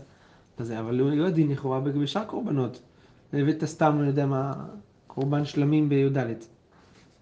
אבל 0.60 0.96
לא 0.96 1.12
לא 1.12 1.28
הדין 1.28 1.52
לכאורה 1.52 1.80
בשאר 1.80 2.24
קורבנות. 2.26 2.80
הבאת 3.34 3.66
סתם, 3.66 4.02
לא 4.02 4.08
יודע 4.08 4.26
מה, 4.26 4.54
קורבן 5.08 5.46
שלמים 5.46 5.90
בי"ד. 5.90 6.18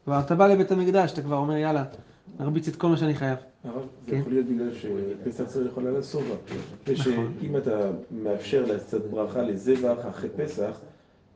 כבר 0.05 0.19
אתה 0.19 0.35
בא 0.35 0.47
לבית 0.47 0.71
המקדש, 0.71 1.11
אתה 1.13 1.21
כבר 1.21 1.35
אומר, 1.37 1.57
יאללה, 1.57 1.83
נרביץ 2.39 2.67
את 2.67 2.75
כל 2.75 2.87
מה 2.87 2.97
שאני 2.97 3.15
חייב. 3.15 3.37
הרב, 3.63 3.81
זה 4.05 4.11
כן. 4.11 4.17
יכול 4.17 4.33
להיות 4.33 4.45
בגלל 4.47 4.69
שפסח 4.73 5.49
זה 5.49 5.65
יכול 5.65 5.83
לעלות 5.83 6.03
סובה. 6.03 6.25
נכון. 6.25 6.33
ושאם 6.87 7.57
אתה 7.57 7.91
מאפשר 8.11 8.65
לעשות 8.65 9.01
ברכה 9.11 9.41
לזבח 9.41 9.97
אחרי 10.09 10.29
פסח, 10.29 10.79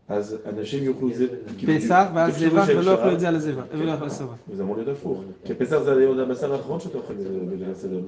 אז 0.08 0.36
אנשים 0.46 0.84
יאכלו 0.84 1.14
זה... 1.14 1.28
פסח, 1.68 2.06
ואז 2.14 2.40
זבח, 2.40 2.66
ולא 2.68 2.92
יאכלו 2.92 3.12
את 3.14 3.20
זה 3.20 3.28
על 3.28 3.36
הזבח, 3.36 3.64
ולא 3.72 3.92
יאכלו 3.92 4.06
לסבא. 4.08 4.34
וזה 4.50 4.64
אמור 4.64 4.76
להיות 4.76 4.98
הפוך. 4.98 5.22
כי 5.46 5.54
פסח 5.54 5.78
זה 5.80 6.06
עוד 6.08 6.20
הבשר 6.20 6.54
האחרון 6.54 6.80
שאתה 6.80 6.98
אוכל 6.98 7.14
בליל 7.50 7.72
הסדר. 7.72 8.00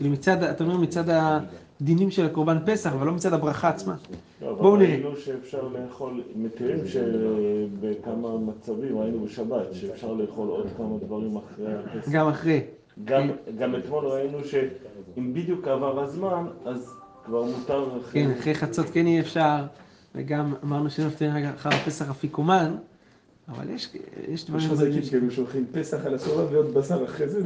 מצד, 0.00 0.42
אתה 0.42 0.64
אומר 0.64 0.76
מצד 0.76 1.04
הדינים 1.08 2.10
של 2.10 2.26
הקורבן 2.26 2.58
פסח, 2.66 2.92
אבל 2.92 3.06
לא 3.06 3.12
מצד 3.12 3.32
הברכה 3.32 3.68
עצמה. 3.68 3.94
בואו 4.40 4.76
נראה. 4.76 4.90
ראינו 4.90 5.16
שאפשר 5.16 5.68
לאכול, 5.68 6.22
מכירים 6.36 6.86
שבכמה 6.86 8.38
מצבים, 8.38 8.98
ראינו 8.98 9.24
בשבת, 9.24 9.66
שאפשר 9.72 10.12
לאכול 10.12 10.48
עוד 10.48 10.66
כמה 10.76 10.98
דברים 10.98 11.36
אחרי 11.36 11.74
הפסח. 11.74 12.10
גם 12.10 12.28
אחרי. 12.28 12.60
גם, 13.04 13.30
גם 13.58 13.76
אתמול 13.76 14.06
ראינו 14.06 14.44
שאם 14.44 15.34
בדיוק 15.34 15.68
עבר 15.68 16.00
הזמן, 16.00 16.46
אז 16.64 16.92
כבר 17.24 17.42
מותר 17.42 17.88
אחרי... 18.00 18.24
כן, 18.24 18.30
אחרי 18.30 18.54
חצות 18.54 18.86
כן 18.92 19.06
יהיה 19.06 19.20
אפשר, 19.20 19.64
וגם 20.14 20.54
אמרנו 20.64 20.90
שנפטרים 20.90 21.46
אחר 21.54 21.68
הפסח 21.68 22.10
אפיקומן, 22.10 22.76
אבל 23.48 23.70
יש, 23.70 23.88
יש 24.28 24.30
יש 24.32 24.44
דברים... 24.44 24.70
חזקים 24.70 25.02
כאלו 25.10 25.30
שהולכים 25.30 25.66
פסח 25.72 26.06
על 26.06 26.14
הסובה 26.14 26.52
ועוד 26.52 26.74
בשר 26.74 27.04
אחרי 27.04 27.28
זה. 27.28 27.40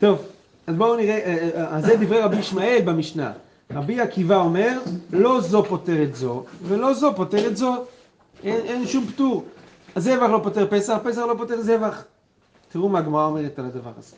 טוב, 0.00 0.26
אז 0.66 0.76
בואו 0.76 0.96
נראה, 0.96 1.18
אה, 1.18 1.50
אה, 1.54 1.76
אז 1.76 1.84
זה 1.84 1.96
דברי 1.96 2.20
רבי 2.20 2.36
ישמעאל 2.36 2.82
במשנה. 2.84 3.32
רבי 3.74 4.00
עקיבא 4.00 4.36
אומר, 4.36 4.78
לא 5.10 5.40
זו 5.40 5.64
פותרת 5.64 6.14
זו, 6.14 6.44
ולא 6.62 6.94
זו 6.94 7.12
פותרת 7.16 7.56
זו. 7.56 7.84
אין, 8.42 8.60
אין 8.60 8.86
שום 8.86 9.06
פטור. 9.06 9.44
הזבח 9.96 10.28
לא 10.32 10.40
פותר 10.42 10.66
פסח, 10.70 10.98
פסח 11.04 11.18
לא 11.18 11.34
פותר 11.38 11.62
זבח. 11.62 12.04
תראו 12.68 12.88
מה 12.88 12.98
הגמרא 12.98 13.26
אומרת 13.26 13.58
על 13.58 13.64
הדבר 13.64 13.92
הזה. 13.98 14.16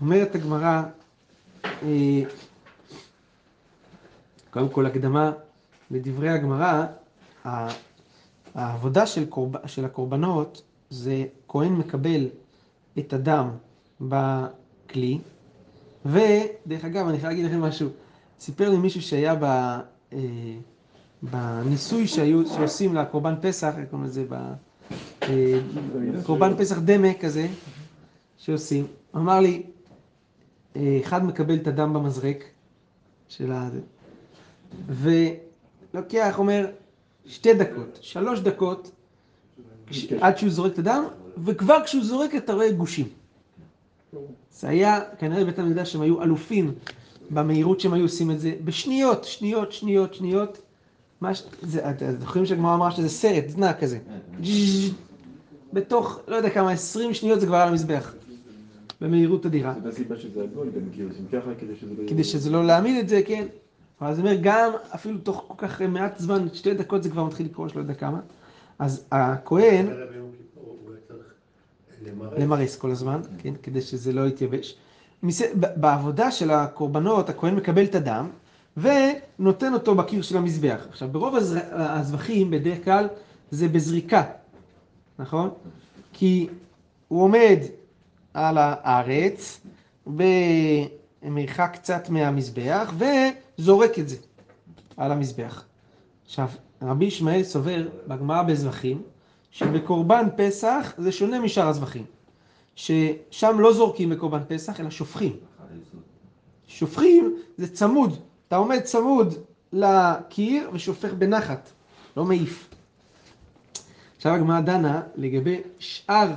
אומרת 0.00 0.34
הגמרא, 0.34 0.82
אה, 1.64 2.22
קודם 4.50 4.68
כל 4.68 4.86
הקדמה 4.86 5.32
לדברי 5.90 6.28
הגמרא, 6.28 6.84
העבודה 8.54 9.06
של, 9.06 9.26
קורב, 9.26 9.66
של 9.66 9.84
הקורבנות 9.84 10.62
זה 10.90 11.24
כהן 11.48 11.72
מקבל 11.72 12.28
את 12.98 13.12
הדם 13.12 13.50
בכלי, 14.00 15.18
ודרך 16.06 16.84
אגב, 16.84 17.08
אני 17.08 17.18
חייב 17.18 17.30
להגיד 17.30 17.44
לכם 17.46 17.60
משהו, 17.60 17.88
סיפר 18.44 18.70
לי 18.70 18.76
מישהו 18.76 19.02
שהיה 19.02 19.34
ב, 19.34 19.44
אה, 20.12 20.18
בניסוי 21.22 22.06
שהיו, 22.06 22.46
שעושים 22.46 22.94
לקורבן 22.94 23.34
פסח, 23.40 23.74
איך 23.78 23.88
קוראים 23.90 24.06
לזה, 24.06 24.24
אה, 25.22 25.60
קורבן 26.22 26.56
פסח 26.56 26.78
דמה 26.78 27.14
כזה, 27.20 27.48
שעושים, 28.38 28.86
אמר 29.16 29.40
לי, 29.40 29.62
אה, 30.76 30.98
אחד 31.00 31.24
מקבל 31.24 31.54
את 31.54 31.66
הדם 31.66 31.92
במזרק 31.92 32.44
של 33.28 33.52
הזה, 33.52 33.80
ולוקח, 34.88 36.38
אומר, 36.38 36.66
שתי 37.26 37.54
דקות, 37.54 37.98
שלוש 38.02 38.40
דקות, 38.40 38.90
עד 40.20 40.38
שהוא 40.38 40.50
זורק 40.50 40.72
את 40.72 40.78
הדם, 40.78 41.04
וכבר 41.44 41.84
כשהוא 41.84 42.04
זורק 42.04 42.34
אתה 42.34 42.52
רואה 42.52 42.72
גושים. 42.72 43.08
זה 44.50 44.68
היה, 44.68 45.00
כנראה 45.18 45.44
בבית 45.44 45.58
המקדש 45.58 45.94
הם 45.94 46.00
היו 46.00 46.22
אלופים 46.22 46.74
במהירות 47.30 47.80
שהם 47.80 47.92
היו 47.92 48.04
עושים 48.04 48.30
את 48.30 48.40
זה, 48.40 48.54
בשניות, 48.64 49.24
שניות, 49.24 49.72
שניות, 49.72 50.14
שניות. 50.14 50.58
מה 51.20 51.34
ש... 51.34 51.42
זה, 51.62 51.90
אתם 51.90 52.06
זוכרים 52.20 52.46
שהגמרא 52.46 52.74
אמרה 52.74 52.90
שזה 52.90 53.08
סרט, 53.08 53.48
זנע 53.48 53.72
כזה. 53.72 53.98
בתוך, 55.72 56.20
לא 56.28 56.36
יודע 56.36 56.50
כמה, 56.50 56.72
20 56.72 57.14
שניות 57.14 57.40
זה 57.40 57.46
כבר 57.46 57.56
על 57.56 57.68
המזבח. 57.68 58.14
במהירות 59.00 59.46
אדירה. 59.46 59.74
זו 59.82 59.88
הסיבה 59.88 60.16
שזה 60.16 60.42
עגול 60.42 60.70
גם, 60.70 60.80
כי 60.92 61.02
עושים 61.02 61.26
ככה 61.32 61.54
כדי 61.58 61.76
שזה 61.80 62.02
לא... 62.02 62.08
כדי 62.08 62.24
שזה 62.24 62.50
לא 62.50 62.64
להעמיד 62.64 62.96
את 62.96 63.08
זה, 63.08 63.22
כן. 63.26 63.46
אבל 64.00 64.14
זה 64.14 64.20
אומר, 64.20 64.34
גם 64.40 64.72
אפילו 64.94 65.18
תוך 65.18 65.44
כל 65.48 65.54
כך 65.56 65.82
מעט 65.82 66.18
זמן, 66.18 66.46
שתי 66.52 66.74
דקות 66.74 67.02
זה 67.02 67.10
כבר 67.10 67.24
מתחיל 67.24 67.46
לקרות, 67.46 67.76
לא 67.76 67.80
יודע 67.80 67.94
כמה. 67.94 68.20
אז 68.78 69.04
הכהן. 69.12 69.86
למרס 72.38 72.76
כל 72.76 72.90
הזמן, 72.90 73.20
כן, 73.38 73.54
כדי 73.62 73.80
שזה 73.80 74.12
לא 74.12 74.26
יתייבש. 74.26 74.76
בעבודה 75.76 76.30
של 76.30 76.50
הקורבנות, 76.50 77.28
הכהן 77.28 77.54
מקבל 77.54 77.84
את 77.84 77.94
הדם 77.94 78.28
ונותן 78.76 79.74
אותו 79.74 79.94
בקיר 79.94 80.22
של 80.22 80.36
המזבח. 80.36 80.86
עכשיו, 80.88 81.08
ברוב 81.08 81.34
הזבחים, 81.72 82.50
בדרך 82.50 82.84
כלל, 82.84 83.08
זה 83.50 83.68
בזריקה, 83.68 84.22
נכון? 85.18 85.50
כי 86.12 86.48
הוא 87.08 87.22
עומד 87.22 87.58
על 88.34 88.58
הארץ, 88.58 89.60
ב... 90.16 90.22
מרחק 91.24 91.70
קצת 91.74 92.08
מהמזבח 92.08 92.92
וזורק 93.58 93.98
את 93.98 94.08
זה 94.08 94.16
על 94.96 95.12
המזבח. 95.12 95.64
עכשיו, 96.24 96.48
רבי 96.82 97.04
ישמעאל 97.04 97.42
סובר 97.42 97.88
בגמרא 98.06 98.42
בזבחים, 98.42 99.02
שבקורבן 99.50 100.28
פסח 100.36 100.94
זה 100.98 101.12
שונה 101.12 101.40
משאר 101.40 101.68
הזבחים. 101.68 102.04
ששם 102.76 103.60
לא 103.60 103.72
זורקים 103.72 104.10
בקורבן 104.10 104.42
פסח, 104.48 104.80
אלא 104.80 104.90
שופכים. 104.90 105.36
שופכים 106.66 107.36
זה 107.56 107.74
צמוד, 107.74 108.18
אתה 108.48 108.56
עומד 108.56 108.80
צמוד 108.80 109.34
לקיר 109.72 110.70
ושופך 110.72 111.12
בנחת, 111.12 111.70
לא 112.16 112.24
מעיף. 112.24 112.68
עכשיו 114.16 114.32
הגמרא 114.32 114.60
דנה 114.60 115.02
לגבי 115.16 115.60
שאר 115.78 116.30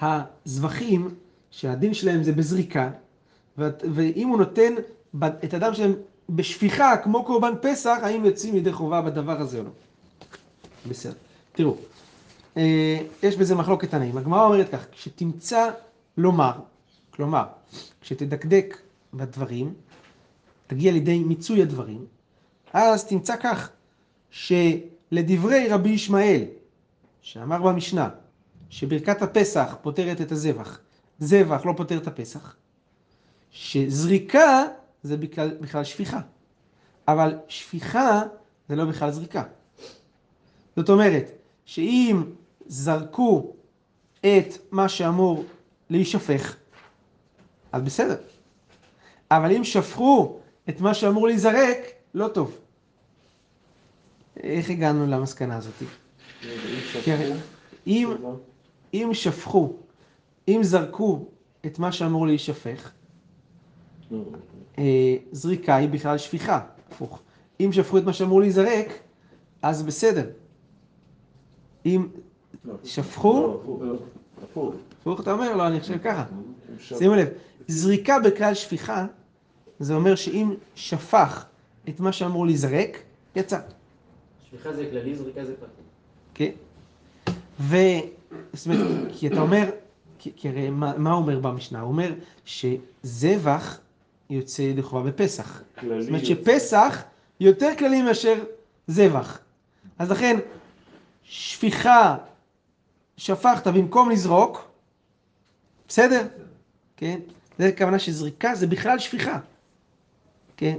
הזבחים, 0.00 1.14
שהדין 1.50 1.94
שלהם 1.94 2.22
זה 2.22 2.32
בזריקה, 2.32 2.90
ואם 3.58 4.28
הוא 4.28 4.38
נותן 4.38 4.74
את 5.24 5.54
הדם 5.54 5.74
שלהם 5.74 5.94
בשפיכה 6.30 6.96
כמו 6.96 7.24
קורבן 7.24 7.52
פסח, 7.62 7.98
האם 8.02 8.24
יוצאים 8.24 8.56
ידי 8.56 8.72
חובה 8.72 9.00
בדבר 9.00 9.40
הזה 9.40 9.58
או 9.58 9.64
לא. 9.64 9.70
בסדר. 10.88 11.14
תראו, 11.52 11.76
יש 13.22 13.36
בזה 13.36 13.54
מחלוקת 13.54 13.90
תנאים. 13.90 14.18
הגמרא 14.18 14.44
אומרת 14.44 14.68
כך, 14.68 14.86
כשתמצא 14.92 15.70
לומר, 16.16 16.52
כלומר, 17.10 17.44
כשתדקדק 18.00 18.76
בדברים, 19.14 19.74
תגיע 20.66 20.92
לידי 20.92 21.18
מיצוי 21.18 21.62
הדברים, 21.62 22.06
אז 22.72 23.04
תמצא 23.04 23.36
כך, 23.36 23.70
שלדברי 24.30 25.68
רבי 25.68 25.90
ישמעאל, 25.90 26.44
שאמר 27.22 27.62
במשנה, 27.62 28.08
שברכת 28.70 29.22
הפסח 29.22 29.76
פותרת 29.82 30.20
את 30.20 30.32
הזבח, 30.32 30.80
זבח 31.18 31.66
לא 31.66 31.74
פותר 31.76 31.98
את 31.98 32.06
הפסח, 32.06 32.56
שזריקה 33.50 34.64
זה 35.02 35.16
בכלל, 35.16 35.56
בכלל 35.60 35.84
שפיכה, 35.84 36.20
אבל 37.08 37.38
שפיכה 37.48 38.22
זה 38.68 38.76
לא 38.76 38.84
בכלל 38.84 39.10
זריקה. 39.10 39.42
זאת 40.76 40.90
אומרת, 40.90 41.30
שאם 41.64 42.22
זרקו 42.68 43.52
את 44.20 44.58
מה 44.70 44.88
שאמור 44.88 45.44
להישפך, 45.90 46.56
אז 47.72 47.82
בסדר. 47.82 48.16
אבל 49.30 49.52
אם 49.52 49.64
שפכו 49.64 50.38
את 50.68 50.80
מה 50.80 50.94
שאמור 50.94 51.26
להיזרק, 51.26 51.78
לא 52.14 52.28
טוב. 52.28 52.58
איך 54.36 54.70
הגענו 54.70 55.06
למסקנה 55.06 55.56
הזאת? 55.56 55.74
אם, 57.86 58.10
אם 58.94 59.10
שפכו, 59.12 59.72
אם 60.48 60.60
זרקו 60.62 61.26
את 61.66 61.78
מה 61.78 61.92
שאמור 61.92 62.26
להישפך, 62.26 62.92
אה, 64.78 65.16
זריקה 65.32 65.76
היא 65.76 65.88
בכלל 65.88 66.18
שפיכה, 66.18 66.60
הפוך. 66.90 67.22
אם 67.60 67.70
שפכו 67.72 67.98
את 67.98 68.04
מה 68.04 68.12
שאמור 68.12 68.40
להיזרק, 68.40 68.88
אז 69.62 69.82
בסדר. 69.82 70.30
אם 71.86 72.08
שפכו, 72.84 73.60
הפוך. 74.42 75.20
אתה 75.20 75.32
אומר? 75.32 75.56
לא, 75.56 75.66
אני 75.66 75.80
חושב 75.80 75.98
ככה. 75.98 76.24
שימו 76.80 77.14
לב, 77.14 77.28
זריקה 77.68 78.18
בכלל 78.18 78.54
שפיכה, 78.54 79.06
זה 79.78 79.94
אומר 79.94 80.14
שאם 80.14 80.54
שפך 80.74 81.44
את 81.88 82.00
מה 82.00 82.12
שאמור 82.12 82.46
להיזרק, 82.46 82.98
יצא. 83.36 83.58
שפיכה 84.48 84.72
זה 84.72 84.86
כללי, 84.90 85.16
זריקה 85.16 85.44
זה 85.44 85.54
פרטי. 85.60 85.82
כן? 86.34 86.50
ו... 87.60 87.76
זאת 88.52 88.66
אומרת, 88.66 89.12
כי 89.12 89.26
אתה 89.26 89.40
אומר, 89.40 89.70
כי, 90.18 90.32
כי 90.36 90.48
הרי 90.48 90.70
מה, 90.70 90.98
מה 90.98 91.12
הוא 91.12 91.22
אומר 91.22 91.40
במשנה? 91.40 91.80
הוא 91.80 91.88
אומר 91.88 92.12
שזבח 92.44 93.78
יוצא 94.30 94.62
ידי 94.62 94.82
חובה 94.82 95.10
בפסח. 95.10 95.62
כללי 95.80 96.02
זאת 96.02 96.08
אומרת. 96.08 96.26
שפסח 96.26 97.02
יותר 97.40 97.70
כללי 97.78 98.02
מאשר 98.02 98.44
זבח. 98.86 99.38
אז 99.98 100.10
לכן, 100.10 100.36
שפיכה, 101.22 102.16
שפכת 103.16 103.66
במקום 103.66 104.10
לזרוק, 104.10 104.68
בסדר? 105.88 106.26
כן? 106.96 107.20
זה 107.58 107.66
הכוונה 107.66 107.98
שזריקה 107.98 108.54
זה 108.54 108.66
בכלל 108.66 108.98
שפיכה. 108.98 109.38
כן? 110.56 110.78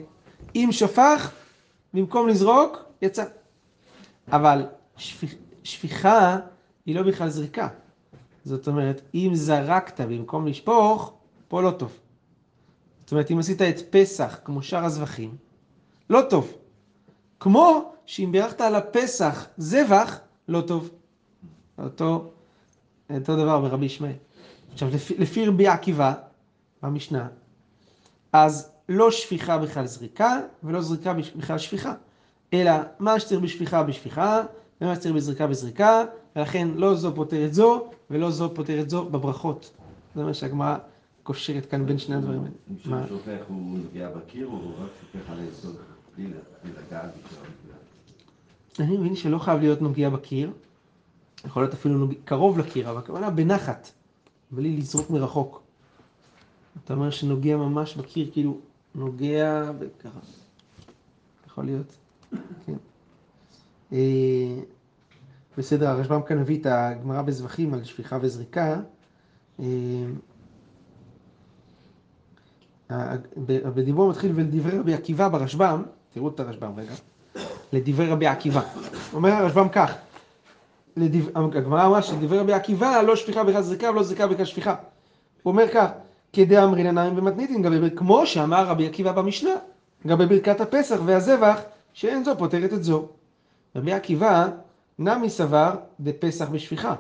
אם 0.56 0.69
שפך, 0.71 1.32
במקום 1.93 2.28
לזרוק, 2.28 2.78
יצא. 3.02 3.26
אבל 4.32 4.65
שפיכ... 4.97 5.36
שפיכה 5.63 6.39
היא 6.86 6.95
לא 6.95 7.04
בכלל 7.04 7.30
זריקה. 7.30 7.67
זאת 8.45 8.67
אומרת, 8.67 9.02
אם 9.13 9.32
זרקת 9.34 10.02
במקום 10.02 10.47
לשפוך, 10.47 11.13
פה 11.47 11.62
לא 11.62 11.71
טוב. 11.71 11.97
זאת 13.04 13.12
אומרת, 13.12 13.32
אם 13.32 13.39
עשית 13.39 13.62
את 13.62 13.76
פסח 13.89 14.39
כמו 14.43 14.63
שאר 14.63 14.86
הזבחים, 14.86 15.36
לא 16.10 16.21
טוב. 16.30 16.54
כמו 17.39 17.93
שאם 18.06 18.30
בירכת 18.32 18.62
על 18.62 18.76
הפסח 18.76 19.47
זבח, 19.58 20.19
לא 20.47 20.62
טוב. 20.62 20.89
אותו, 21.77 22.31
אותו 23.09 23.35
דבר 23.35 23.61
ברבי 23.61 23.85
ישמעאל. 23.85 24.13
עכשיו, 24.73 24.89
לפי, 24.93 25.17
לפי 25.17 25.45
רבי 25.45 25.67
עקיבא, 25.67 26.13
במשנה, 26.83 27.27
אז 28.33 28.71
לא 28.89 29.11
שפיכה 29.11 29.57
בכלל 29.57 29.87
זריקה, 29.87 30.39
ולא 30.63 30.81
זריקה 30.81 31.13
בכלל 31.13 31.57
שפיכה. 31.57 31.93
אלא 32.53 32.71
מה 32.99 33.19
שצריך 33.19 33.41
בשפיכה 33.41 33.83
בשפיכה, 33.83 34.41
ומה 34.81 34.95
שצריך 34.95 35.15
בזריקה 35.15 35.47
בזריקה, 35.47 36.03
ולכן 36.35 36.67
לא 36.75 36.95
זו 36.95 37.15
פותרת 37.15 37.53
זו, 37.53 37.89
ולא 38.09 38.31
זו 38.31 38.55
פותרת 38.55 38.89
זו 38.89 39.05
בברכות. 39.05 39.71
זה 40.15 40.23
מה 40.23 40.33
שהגמרא 40.33 40.77
קושרת 41.23 41.65
כאן 41.65 41.85
בין 41.85 41.97
שני 41.97 42.15
הדברים 42.15 42.39
האלה. 42.39 42.51
אם 42.69 42.91
מה? 42.91 43.07
שהוא 43.07 43.17
שופך 43.17 43.45
הוא 43.47 43.77
נוגע 43.77 44.09
בקיר 44.09 44.47
או 44.47 44.73
רק 44.83 44.89
שופך 45.01 45.29
על 45.29 45.39
היסוד 45.39 45.75
בלי 46.17 46.27
לגעת 46.65 47.03
המקרה? 47.03 47.43
אני 48.79 48.97
מבין 48.97 49.15
שלא 49.15 49.39
חייב 49.39 49.59
להיות 49.59 49.81
נוגע 49.81 50.09
בקיר, 50.09 50.51
יכול 51.45 51.63
להיות 51.63 51.73
אפילו 51.73 52.08
קרוב 52.26 52.58
לקיר, 52.58 52.89
אבל 52.89 52.97
הכוונה 52.97 53.30
בנחת, 53.30 53.89
בלי 54.52 54.78
לזרוק 54.78 55.10
מרחוק. 55.10 55.62
אתה 56.84 56.93
אומר 56.93 57.10
שנוגע 57.10 57.58
ממש 57.58 57.95
בקיר, 57.95 58.30
כאילו 58.34 58.58
נוגע 58.95 59.71
ככה. 60.00 60.19
יכול 61.47 61.65
להיות, 61.65 61.95
כן. 62.65 62.73
אה, 63.93 64.60
בסדר, 65.58 65.88
הרשב"ם 65.89 66.21
כאן 66.21 66.39
מביא 66.39 66.62
את 66.62 66.65
הגמרא 66.65 67.21
בזבחים 67.21 67.73
על 67.73 67.84
שפיכה 67.84 68.17
וזריקה. 68.21 68.82
אה, 69.60 69.65
בדיבור 73.47 74.10
מתחיל 74.10 74.32
ולדברי 74.36 74.80
רבי 74.80 74.93
עקיבא 74.93 75.28
ברשב"ם, 75.28 75.84
תראו 76.13 76.30
את 76.30 76.39
הרשב"ם 76.39 76.71
רגע, 76.78 76.93
לדברי 77.73 78.08
רבי 78.10 78.28
עקיבא. 78.28 78.62
אומר 79.13 79.30
הרשב"ם 79.30 79.69
כך. 79.69 79.93
הגמרא 81.36 81.86
אמרה 81.86 82.01
שדברי 82.01 82.39
רבי 82.39 82.53
עקיבא 82.53 83.01
לא 83.01 83.15
שפיכה 83.15 83.43
בכלל 83.43 83.62
זריקה 83.62 83.89
ולא 83.89 84.03
זריקה 84.03 84.27
בכלל 84.27 84.45
שפיכה. 84.45 84.75
הוא 85.43 85.51
אומר 85.51 85.65
כך, 85.73 85.88
כדאמרין 86.33 86.86
עיניים 86.86 87.17
ומתניתין, 87.17 87.89
כמו 87.95 88.25
שאמר 88.25 88.65
רבי 88.67 88.88
עקיבא 88.88 89.12
במשנה, 89.12 89.51
לגבי 90.05 90.25
ברכת 90.25 90.62
הפסח 90.62 90.99
והזבח, 91.05 91.60
שאין 91.93 92.23
זו 92.23 92.38
פותרת 92.38 92.73
את 92.73 92.83
זו. 92.83 93.07
רבי 93.75 93.93
עקיבא 93.93 94.47
נמי 94.99 95.29
סבר 95.29 95.69
דפסח 95.99 96.49
בשפיכה. 96.49 96.95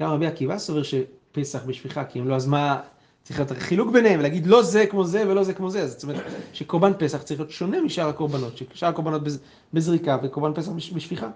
גם 0.00 0.10
רבי 0.10 0.26
עקיבא 0.26 0.58
סובר 0.58 0.82
שפסח 0.82 1.62
בשפיכה, 1.66 2.04
כי 2.04 2.20
אם 2.20 2.28
לא, 2.28 2.34
אז 2.34 2.46
מה, 2.46 2.80
צריך 3.22 3.38
להיות 3.40 3.52
חילוק 3.52 3.90
ביניהם, 3.92 4.20
ולהגיד 4.20 4.46
לא 4.46 4.62
זה 4.62 4.86
כמו 4.86 5.04
זה 5.04 5.24
ולא 5.28 5.42
זה 5.44 5.54
כמו 5.54 5.70
זה. 5.70 5.86
זאת 5.88 6.02
אומרת 6.02 6.22
שקורבן 6.52 6.92
פסח 6.98 7.22
צריך 7.22 7.40
להיות 7.40 7.52
שונה 7.52 7.80
משאר 7.80 8.08
הקורבנות, 8.08 8.52
ששאר 8.56 8.88
הקורבנות 8.88 9.22
בז- 9.24 9.38
בזריקה 9.74 10.16
וקורבן 10.22 10.54
פסח 10.54 10.70
בש- 10.72 10.92
בשפיכה. 10.92 11.28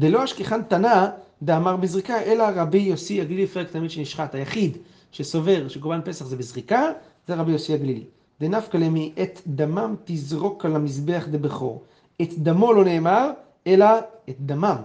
דלא 0.00 0.24
אשכחן 0.24 0.62
תנא 0.62 1.06
דאמר 1.42 1.76
בזריקה, 1.76 2.22
אלא 2.22 2.44
רבי 2.54 2.78
יוסי 2.78 3.20
הגלילי 3.20 3.46
פרק 3.46 3.70
תמיד 3.70 3.90
שנשחט. 3.90 4.34
היחיד 4.34 4.76
שסובר 5.12 5.68
שקורבן 5.68 6.00
פסח 6.04 6.24
זה 6.24 6.36
בזריקה, 6.36 6.82
זה 7.28 7.34
רבי 7.34 7.52
יוסי 7.52 7.74
הגלילי. 7.74 8.04
דנפקא 8.40 8.76
למי 8.76 9.12
את 9.22 9.40
דמם 9.46 9.94
תזרוק 10.04 10.64
על 10.64 10.76
המזבח 10.76 11.24
דבכור. 11.30 11.82
את 12.22 12.38
דמו 12.38 12.72
לא 12.72 12.84
נאמר, 12.84 13.30
אלא 13.66 13.86
את 14.28 14.36
דמם. 14.40 14.76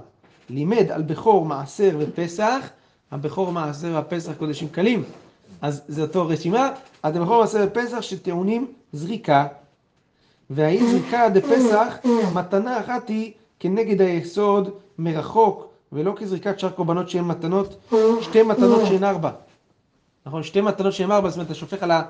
לימד 0.50 0.92
על 0.92 1.02
בכור 1.02 1.46
מעשר 1.46 1.98
ופסח, 2.00 2.70
הבכור 3.12 3.52
מעשר 3.52 3.92
והפסח 3.94 4.34
קודשים 4.38 4.70
קלים. 4.70 5.04
אז 5.62 5.82
זה 5.88 6.02
אותו 6.02 6.28
רשימה, 6.28 6.72
אז 7.04 7.16
הבכור 7.16 7.42
מעשר 7.42 7.68
ופסח 7.68 8.02
שטעונים 8.02 8.68
זריקה. 8.94 9.48
והאי 10.50 10.88
זריקה 10.88 11.30
דפסח, 11.30 11.98
מתנה 12.34 12.80
אחת 12.80 13.10
היא 13.10 13.32
כנגד 13.60 14.02
היסוד 14.02 14.70
מרחוק, 15.00 15.68
ולא 15.92 16.14
כזריקת 16.18 16.60
שאר 16.60 16.70
קורבנות 16.70 17.10
שהן 17.10 17.24
מתנות, 17.24 17.92
שתי 18.22 18.44
מתנות 18.44 18.86
שהן 18.86 19.04
ארבע. 19.04 19.32
נכון? 20.26 20.44
שתי 20.44 20.62
מתנות 20.62 20.94
שהן 20.94 21.12
ארבע, 21.12 21.30
זאת 21.30 21.36
אומרת, 21.36 21.48
אתה 21.48 21.56
שופך 21.56 21.84
על, 21.84 21.92
ה, 21.92 22.04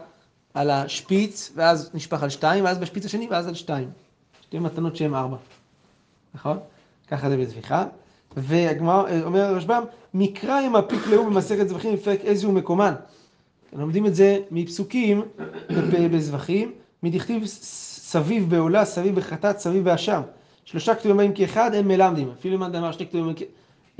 על 0.54 0.69
השפיץ, 0.69 1.52
ואז 1.56 1.89
נשפך 1.93 2.24
על 2.24 2.30
שתיים, 2.30 2.63
ואז 2.63 2.78
בשפיץ 2.78 3.06
השני, 3.06 3.28
ואז 3.32 3.48
על 3.48 3.54
שתיים. 3.54 3.89
שתי 4.41 4.60
מתנות 4.60 4.95
שהן 4.95 5.13
ארבע. 5.13 5.38
נכון? 6.36 6.60
ככה 7.08 7.30
זה 7.30 7.38
בזביחה. 7.38 7.86
והגמרא, 8.38 9.04
אומר 9.24 9.41
הרשב"ם, 9.41 9.84
מקרא 10.13 10.62
אם 10.62 10.76
הפיק 10.76 11.08
לאו 11.08 11.26
במסכת 11.26 11.67
זבחים 11.67 11.95
בפרק 11.95 12.19
איזה 12.21 12.48
הוא 12.48 12.54
מקומן. 12.54 12.93
לומדים 13.74 14.06
את 14.06 14.15
זה 14.15 14.39
מפסוקים 14.52 15.21
בזבחים, 16.12 16.71
מדכתיב 17.04 17.45
סביב 17.45 18.50
בעולה, 18.50 18.86
סביב 18.86 19.15
בחטאת, 19.15 19.60
סביב 19.60 19.84
באשם. 19.84 20.21
שלושה 20.65 20.95
כתובים 20.95 21.34
כאחד, 21.34 21.75
הם 21.75 21.88
מלמדים. 21.88 22.32
אפילו 22.39 22.56
אם 22.56 22.63
אדם 22.63 22.75
אמר 22.84 22.91
שני 22.91 23.08
כתובים, 23.08 23.36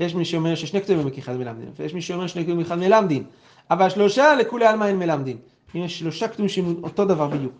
יש 0.00 0.14
מי 0.14 0.24
שאומר 0.24 0.54
ששני 0.54 0.80
כתובים 0.82 1.10
כאחד 1.10 1.36
מלמדים, 1.36 1.70
ויש 1.76 1.94
מי 1.94 2.02
שאומר 2.02 2.26
שני 2.26 2.44
כתובים 2.44 2.62
כאחד 2.64 2.78
מלמדים. 2.78 3.24
אבל 3.70 3.88
שלושה 3.88 4.34
לכולי 4.34 4.66
עלמא 4.66 4.84
אין 4.84 4.98
מלמדים. 4.98 5.36
אם 5.76 5.80
יש 5.84 5.98
שלושה 5.98 6.28
כתובים 6.28 6.48
שהם 6.48 6.74
אותו 6.82 7.04
דבר 7.04 7.26
בדיוק. 7.28 7.52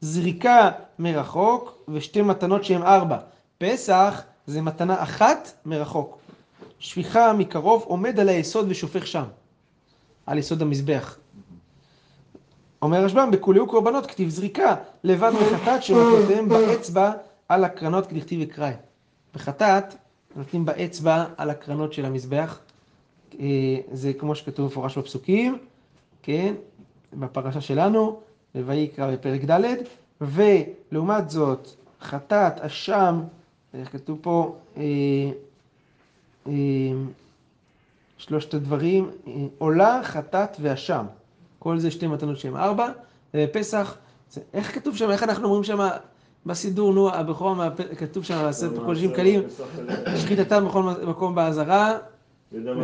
זריקה 0.00 0.70
מרחוק 0.98 1.78
ושתי 1.88 2.22
מתנות 2.22 2.64
שהן 2.64 2.82
ארבע. 2.82 3.18
פסח 3.58 4.22
זה 4.46 4.62
מתנה 4.62 5.02
אחת 5.02 5.52
מרחוק. 5.66 6.18
שפיכה 6.78 7.32
מקרוב 7.32 7.82
עומד 7.86 8.20
על 8.20 8.28
היסוד 8.28 8.66
ושופך 8.68 9.06
שם, 9.06 9.24
על 10.26 10.38
יסוד 10.38 10.62
המזבח. 10.62 11.18
אומר 12.82 13.04
רשב"ם, 13.04 13.30
בכולי 13.30 13.60
קורבנות 13.68 14.06
כתיב 14.06 14.28
זריקה, 14.28 14.74
לבד 15.04 15.32
מחטאת 15.52 15.82
שמטרותיהם 15.82 16.48
באצבע 16.48 17.12
על 17.48 17.64
הקרנות 17.64 18.06
כדכתיב 18.06 18.40
וקראי. 18.42 18.72
בחטאת 19.34 19.94
נותנים 20.36 20.64
באצבע 20.64 21.24
על 21.36 21.50
הקרנות 21.50 21.92
של 21.92 22.04
המזבח. 22.04 22.58
אה, 23.40 23.46
זה 23.92 24.12
כמו 24.12 24.34
שכתוב 24.34 24.66
מפורש 24.66 24.98
בפסוקים, 24.98 25.58
כן, 26.22 26.54
בפרשה 27.12 27.60
שלנו, 27.60 28.20
ויקרא 28.54 29.12
בפרק 29.12 29.40
ד', 29.50 29.74
ולעומת 30.20 31.30
זאת, 31.30 31.68
חטאת, 32.00 32.60
אשם, 32.60 33.20
איך 33.74 33.92
כתוב 33.92 34.18
פה, 34.22 34.56
אה, 34.76 34.82
אה, 36.46 36.52
שלושת 38.18 38.54
הדברים, 38.54 39.10
אה, 39.26 39.32
עולה, 39.58 40.00
חטאת 40.02 40.56
ואשם. 40.60 41.06
כל 41.58 41.78
זה 41.78 41.90
שתי 41.90 42.06
מתנות 42.06 42.38
שהן 42.38 42.56
ארבע, 42.56 42.88
בפסח, 43.34 43.96
זה, 44.30 44.40
איך 44.54 44.74
כתוב 44.74 44.96
שם, 44.96 45.10
איך 45.10 45.22
אנחנו 45.22 45.44
אומרים 45.44 45.64
שם 45.64 45.88
בסידור, 46.46 46.92
נו, 46.94 47.10
הבכור, 47.14 47.54
מהפ- 47.56 47.94
כתוב 47.96 48.24
שם, 48.24 48.44
בספר 48.48 48.84
קודשים 48.84 49.12
קלים, 49.12 49.42
שחיטתם 50.16 50.66
בכל 50.68 50.82
מקום 50.82 51.34
באזהרה, 51.34 51.98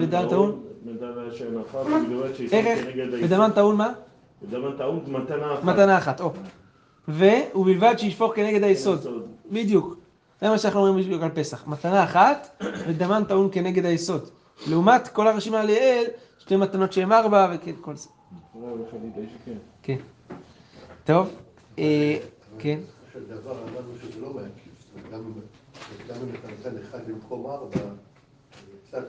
ודם 0.01 0.29
טעון. 0.29 0.61
ודמן 3.25 3.51
טעון 3.51 3.77
מה? 3.77 3.93
ודמן 4.43 4.77
טעון 4.79 5.01
מתנה 5.07 5.55
אחת. 5.55 5.65
מתנה 5.65 5.99
אחת, 5.99 6.21
או. 6.21 6.33
ובלבד 7.09 7.95
שישפוך 7.99 8.33
כנגד 8.37 8.63
היסוד. 8.65 9.07
בדיוק. 9.51 9.97
זה 10.41 10.49
מה 10.49 10.59
שאנחנו 10.59 10.87
אומרים 10.87 11.05
בדיוק 11.05 11.23
על 11.23 11.31
פסח. 11.35 11.67
מתנה 11.67 12.05
אחת, 12.05 12.63
ודמן 12.89 13.23
טעון 13.29 13.49
כנגד 13.53 13.85
היסוד. 13.85 14.29
לעומת 14.71 15.09
כל 15.09 15.29
הרשימה 15.29 15.65
לעיל, 15.65 16.05
שתי 16.39 16.57
מתנות 16.57 16.93
שהן 16.93 17.13
ארבע, 17.13 17.53
וכן, 17.55 17.73
כל 17.81 17.97
זה. 17.97 18.09
כן. 19.83 19.97
טוב, 21.05 21.29
אה, 21.79 22.17
כן. 22.59 22.79
של 23.13 23.27
דבר 23.27 23.63
אמרנו 23.63 23.93
שזה 24.03 24.21
לא 24.21 24.27
אומרת, 24.27 24.51
גם 26.09 26.17
אם 26.23 26.35
אתה 26.35 26.49
נותן 26.51 26.83
אחד 26.83 27.09
במקום 27.09 27.47
ארבע, 27.47 27.77
זה 27.77 28.77
קצת, 28.87 29.05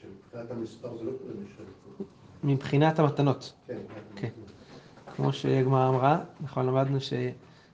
שמבחינת 0.00 0.50
המספר 0.50 0.98
זה 0.98 1.04
לא 1.04 1.10
כזה 1.10 1.32
משנה. 1.34 2.06
מבחינת 2.44 2.98
המתנות. 2.98 3.52
כן, 3.66 3.78
כן. 4.16 4.28
כמו 5.16 5.32
שהגמרא 5.32 5.88
אמרה, 5.88 6.18
נכון, 6.40 6.66
למדנו 6.66 7.00
ש... 7.00 7.12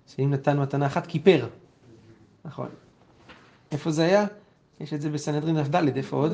שאם 0.06 0.30
נתן 0.30 0.60
מתנה 0.60 0.86
אחת, 0.86 1.06
כיפר. 1.06 1.48
נכון. 2.44 2.68
איפה 3.72 3.90
זה 3.90 4.04
היה? 4.04 4.26
יש 4.80 4.94
את 4.94 5.00
זה 5.00 5.10
בסנהדרין 5.10 5.64
כ"ד, 5.64 5.96
איפה 5.96 6.16
עוד? 6.16 6.32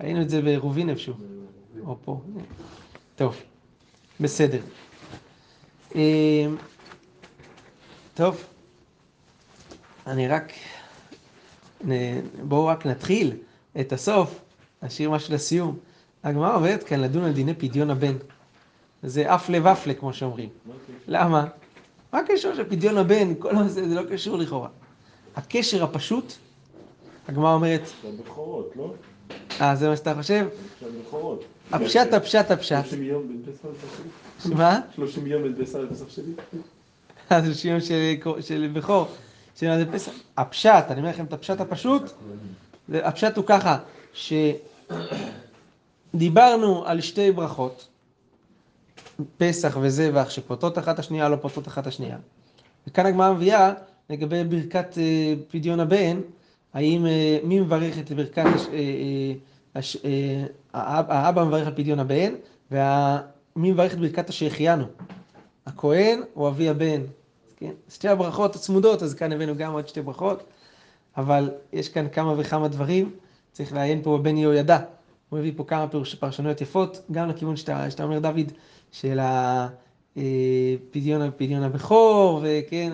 ראינו 0.00 0.22
את 0.22 0.30
זה 0.30 0.42
בעירובין 0.42 0.90
איפשהו. 0.90 1.14
או 1.86 1.96
פה. 2.04 2.20
טוב, 3.16 3.36
בסדר. 4.20 4.60
טוב, 8.16 8.44
אני 10.06 10.28
רק... 10.28 10.52
בואו 12.42 12.66
רק 12.66 12.86
נתחיל 12.86 13.32
את 13.80 13.92
הסוף, 13.92 14.40
נשאיר 14.82 15.10
משהו 15.10 15.34
לסיום. 15.34 15.78
הגמרא 16.24 16.56
עובדת 16.56 16.82
כאן 16.82 17.00
לדון 17.00 17.24
על 17.24 17.32
דיני 17.32 17.54
פדיון 17.54 17.90
הבן. 17.90 18.16
זה 19.02 19.34
אף 19.34 19.48
לב 19.48 19.64
כמו 19.98 20.12
שאומרים. 20.12 20.48
למה? 21.08 21.46
מה 22.12 22.18
הקשר 22.18 22.54
של 22.54 22.64
פדיון 22.64 22.98
הבן? 22.98 23.34
כל 23.38 23.56
הזה, 23.56 23.88
זה 23.88 23.94
לא 23.94 24.02
קשור 24.10 24.36
לכאורה. 24.36 24.68
הקשר 25.36 25.84
הפשוט, 25.84 26.32
הגמרא 27.28 27.54
אומרת, 27.54 27.82
זה 28.02 28.08
הבכורות, 28.08 28.72
לא? 28.76 28.94
אה, 29.60 29.76
זה 29.76 29.88
מה 29.88 29.96
שאתה 29.96 30.14
חושב? 30.14 30.48
זה 30.80 30.86
הבכורות. 30.86 31.44
הפשט, 31.72 32.12
הפשט, 32.12 32.50
הפשט. 32.50 32.84
30 32.84 33.02
יום 33.02 33.28
בין 33.28 33.42
פסח 33.52 33.64
לפסח 33.64 33.96
שלי? 34.42 34.54
מה? 34.54 34.80
30 34.94 35.26
יום 35.26 35.42
בין 35.42 35.64
פסח 35.64 35.78
לפסח 35.78 36.08
שלי? 36.08 36.32
זה 37.30 37.54
שיום 37.54 37.80
של, 37.80 38.14
בכור, 38.72 39.08
של 39.56 39.84
פסח. 39.92 40.12
הפשט, 40.36 40.84
אני 40.90 40.98
אומר 41.00 41.10
לכם 41.10 41.24
את 41.24 41.32
הפשט 41.32 41.60
הפשוט, 41.60 42.02
הפשט 42.94 43.36
הוא 43.36 43.44
ככה, 43.48 43.78
שדיברנו 46.14 46.86
על 46.86 47.00
שתי 47.00 47.32
ברכות, 47.32 47.88
פסח 49.38 49.76
וזבח, 49.80 50.30
שפוטות 50.30 50.78
אחת 50.78 50.98
השנייה, 50.98 51.28
לא 51.28 51.36
פוטות 51.36 51.68
אחת 51.68 51.86
השנייה. 51.86 52.16
וכאן 52.88 53.06
הגמרא 53.06 53.32
מביאה 53.32 53.72
לגבי 54.10 54.44
ברכת 54.44 54.98
אה, 54.98 55.34
פדיון 55.50 55.80
הבן, 55.80 56.20
האם, 56.74 57.06
אה, 57.06 57.38
מי 57.44 57.60
מברך 57.60 57.98
את 57.98 58.12
ברכת, 58.12 58.38
אה, 58.38 58.44
אה, 58.72 59.32
הש- 59.74 59.96
אה, 60.04 60.44
האב- 60.74 61.10
האבא 61.10 61.44
מברך 61.44 61.66
על 61.66 61.72
פדיון 61.74 61.98
הבן, 62.00 62.32
ומי 62.70 63.70
מברך 63.70 63.92
את 63.92 63.98
ברכת 63.98 64.32
שהחיינו. 64.32 64.84
הכהן 65.66 66.20
או 66.36 66.48
אבי 66.48 66.68
הבן. 66.68 67.02
כן? 67.56 67.72
שתי 67.88 68.08
הברכות 68.08 68.56
הצמודות, 68.56 69.02
אז 69.02 69.14
כאן 69.14 69.32
הבאנו 69.32 69.56
גם 69.56 69.72
עוד 69.72 69.88
שתי 69.88 70.02
ברכות, 70.02 70.42
אבל 71.16 71.50
יש 71.72 71.88
כאן 71.88 72.08
כמה 72.12 72.34
וכמה 72.38 72.68
דברים, 72.68 73.14
צריך 73.52 73.72
לעיין 73.72 74.02
פה 74.02 74.18
בבן 74.18 74.36
יהוידע. 74.36 74.78
הוא 75.28 75.38
מביא 75.38 75.52
פה 75.56 75.64
כמה 75.64 75.88
פירוש, 75.88 76.14
פרשנויות 76.14 76.60
יפות, 76.60 77.00
גם 77.12 77.28
לכיוון 77.28 77.56
שאתה, 77.56 77.90
שאתה 77.90 78.04
אומר, 78.04 78.18
דוד, 78.18 78.52
של 78.92 79.18
הפדיון, 80.16 81.30
פדיון 81.36 81.62
הבכור, 81.62 82.40
וכן, 82.42 82.92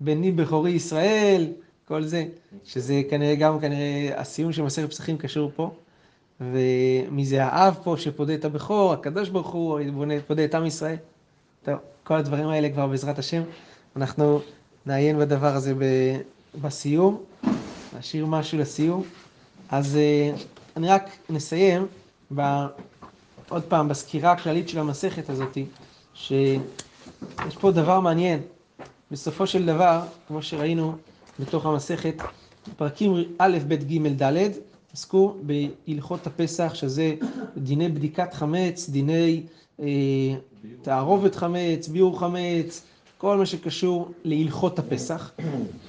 בני 0.00 0.32
בכורי 0.32 0.70
ישראל, 0.70 1.52
כל 1.88 2.02
זה, 2.02 2.24
שזה 2.64 3.02
כנראה 3.10 3.34
גם 3.34 3.60
כנראה 3.60 4.10
הסיום 4.20 4.52
של 4.52 4.62
מסכת 4.62 4.90
פסחים 4.90 5.18
קשור 5.18 5.50
פה. 5.56 5.70
ומי 6.40 7.24
זה 7.24 7.44
האב 7.44 7.78
פה 7.84 7.96
שפודה 7.98 8.34
את 8.34 8.44
הבכור, 8.44 8.92
הקדוש 8.92 9.28
ברוך 9.28 9.48
הוא 9.48 9.80
פודה 10.26 10.44
את 10.44 10.54
עם 10.54 10.66
ישראל. 10.66 10.96
טוב, 11.64 11.74
כל 12.04 12.14
הדברים 12.14 12.48
האלה 12.48 12.70
כבר 12.70 12.86
בעזרת 12.86 13.18
השם, 13.18 13.42
אנחנו 13.96 14.40
נעיין 14.86 15.18
בדבר 15.18 15.56
הזה 15.56 15.74
ב- 15.74 16.20
בסיום, 16.60 17.22
נשאיר 17.98 18.26
משהו 18.26 18.58
לסיום. 18.58 19.02
אז 19.68 19.96
אה, 19.96 20.32
אני 20.76 20.88
רק 20.88 21.10
נסיים 21.30 21.86
ב... 22.34 22.40
עוד 23.48 23.62
פעם 23.62 23.88
בסקירה 23.88 24.32
הכללית 24.32 24.68
של 24.68 24.78
המסכת 24.78 25.30
הזאת, 25.30 25.58
שיש 26.14 26.58
פה 27.60 27.70
דבר 27.70 28.00
מעניין. 28.00 28.40
בסופו 29.10 29.46
של 29.46 29.66
דבר, 29.66 30.00
כמו 30.28 30.42
שראינו 30.42 30.96
בתוך 31.40 31.66
המסכת, 31.66 32.14
פרקים 32.76 33.14
א', 33.38 33.58
ב', 33.68 33.74
ג', 33.74 34.22
ד', 34.22 34.50
עסקו 34.92 35.36
בהלכות 35.42 36.26
הפסח, 36.26 36.74
שזה 36.74 37.14
דיני 37.56 37.88
בדיקת 37.88 38.34
חמץ, 38.34 38.88
דיני 38.88 39.42
תערובת 40.82 41.34
חמץ, 41.34 41.88
ביעור 41.88 42.20
חמץ, 42.20 42.82
כל 43.18 43.36
מה 43.36 43.46
שקשור 43.46 44.10
להלכות 44.24 44.78
הפסח. 44.78 45.30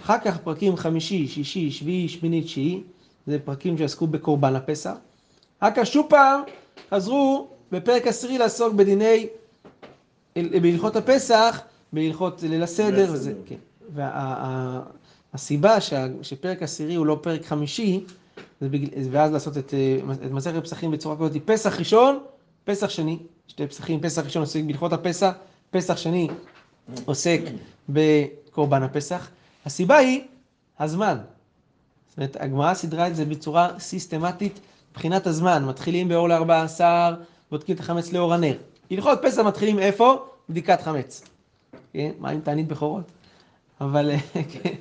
אחר 0.04 0.20
כך 0.26 0.38
פרקים 0.38 0.76
חמישי, 0.76 1.28
שישי, 1.28 1.72
שביעי, 1.72 2.10
שמיני, 2.10 2.42
תשיעי, 2.42 2.82
זה 3.28 3.40
פרקים 3.40 3.78
שעסקו 3.78 4.08
בקורבן 4.08 4.56
הפסח. 4.56 4.94
אחר 5.60 5.72
כך 5.76 5.86
שוב 5.86 6.06
פעם 6.10 6.42
חזרו 6.92 7.48
בפרק 7.72 8.08
עשירי 8.08 8.38
לעסוק 8.38 8.74
בדיני, 8.74 9.28
בהלכות 10.36 10.96
הפסח, 10.96 11.62
בהלכות 11.94 12.44
ליל 12.44 12.64
הסדר 12.64 13.10
וזה. 13.14 13.34
כן. 13.46 13.56
והסיבה 15.34 15.78
שפרק 16.22 16.64
עשירי 16.64 16.96
הוא 16.96 17.06
לא 17.06 17.20
פרק 17.22 17.46
חמישי, 17.46 18.04
ואז 19.12 19.32
לעשות 19.32 19.58
את, 19.58 19.74
אה, 19.74 19.98
את 20.26 20.32
מסכת 20.32 20.64
פסחים 20.64 20.92
בצורה 20.92 21.16
כזאת, 21.18 21.32
פסח 21.46 21.80
ראשון, 21.80 22.20
פסח 22.66 22.90
שני, 22.90 23.20
שתי 23.48 23.68
פסחים, 23.68 24.00
פסח 24.00 24.26
ראשון 24.26 24.42
עוסק 24.42 24.60
בהלכות 24.64 24.94
הפסח, 24.94 25.32
פסח 25.72 25.98
שני 25.98 26.28
עוסק 27.06 27.42
בקורבן 27.90 28.84
הפסח. 28.84 29.30
הסיבה 29.66 29.98
היא 29.98 30.22
הזמן. 30.80 31.18
זאת 32.10 32.18
אומרת, 32.18 32.38
הגמרא 32.40 32.74
סידרה 32.74 33.08
את 33.08 33.16
זה 33.16 33.26
בצורה 33.26 33.80
סיסטמטית 33.80 34.60
מבחינת 34.92 35.28
הזמן. 35.28 35.66
מתחילים 35.66 36.08
באור 36.08 36.30
ל-14, 36.30 36.82
בודקים 37.52 37.76
את 37.76 37.80
החמץ 37.80 38.12
לאור 38.12 38.34
הנר. 38.34 38.58
הלכות 38.92 39.20
פסח 39.22 39.42
מתחילים 39.42 39.80
איפה? 39.80 40.26
בדיקת 40.50 40.82
חמץ. 40.82 41.24
כן? 41.94 42.12
מה 42.20 42.30
עם 42.30 42.42
תענית 42.42 42.68
בכורות? 42.68 43.04
אבל, 43.82 44.12
כן. 44.52 44.74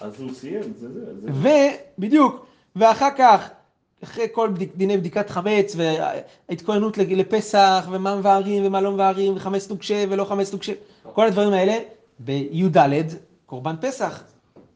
אז 0.00 0.20
הוא 0.20 0.34
סיים, 0.34 0.62
זה. 0.80 0.88
זה. 0.92 1.70
ובדיוק, 1.98 2.46
ואחר 2.76 3.08
כך 3.18 3.48
אחרי 4.04 4.26
כל 4.32 4.48
בדיק, 4.48 4.72
דיני 4.76 4.96
בדיקת 4.96 5.30
חמץ 5.30 5.76
וההתכוננות 5.76 6.98
לפסח 6.98 7.88
ומה 7.90 8.16
מבארים 8.16 8.66
ומה 8.66 8.80
לא 8.80 8.92
מבארים 8.92 9.36
וחמץ 9.36 9.70
נוקשה 9.70 10.04
ולא 10.10 10.24
חמץ 10.24 10.52
נוקשה, 10.52 10.72
כל 11.12 11.26
הדברים 11.26 11.52
האלה 11.52 11.78
בי"ד 12.18 12.78
קורבן 13.46 13.74
פסח. 13.80 14.22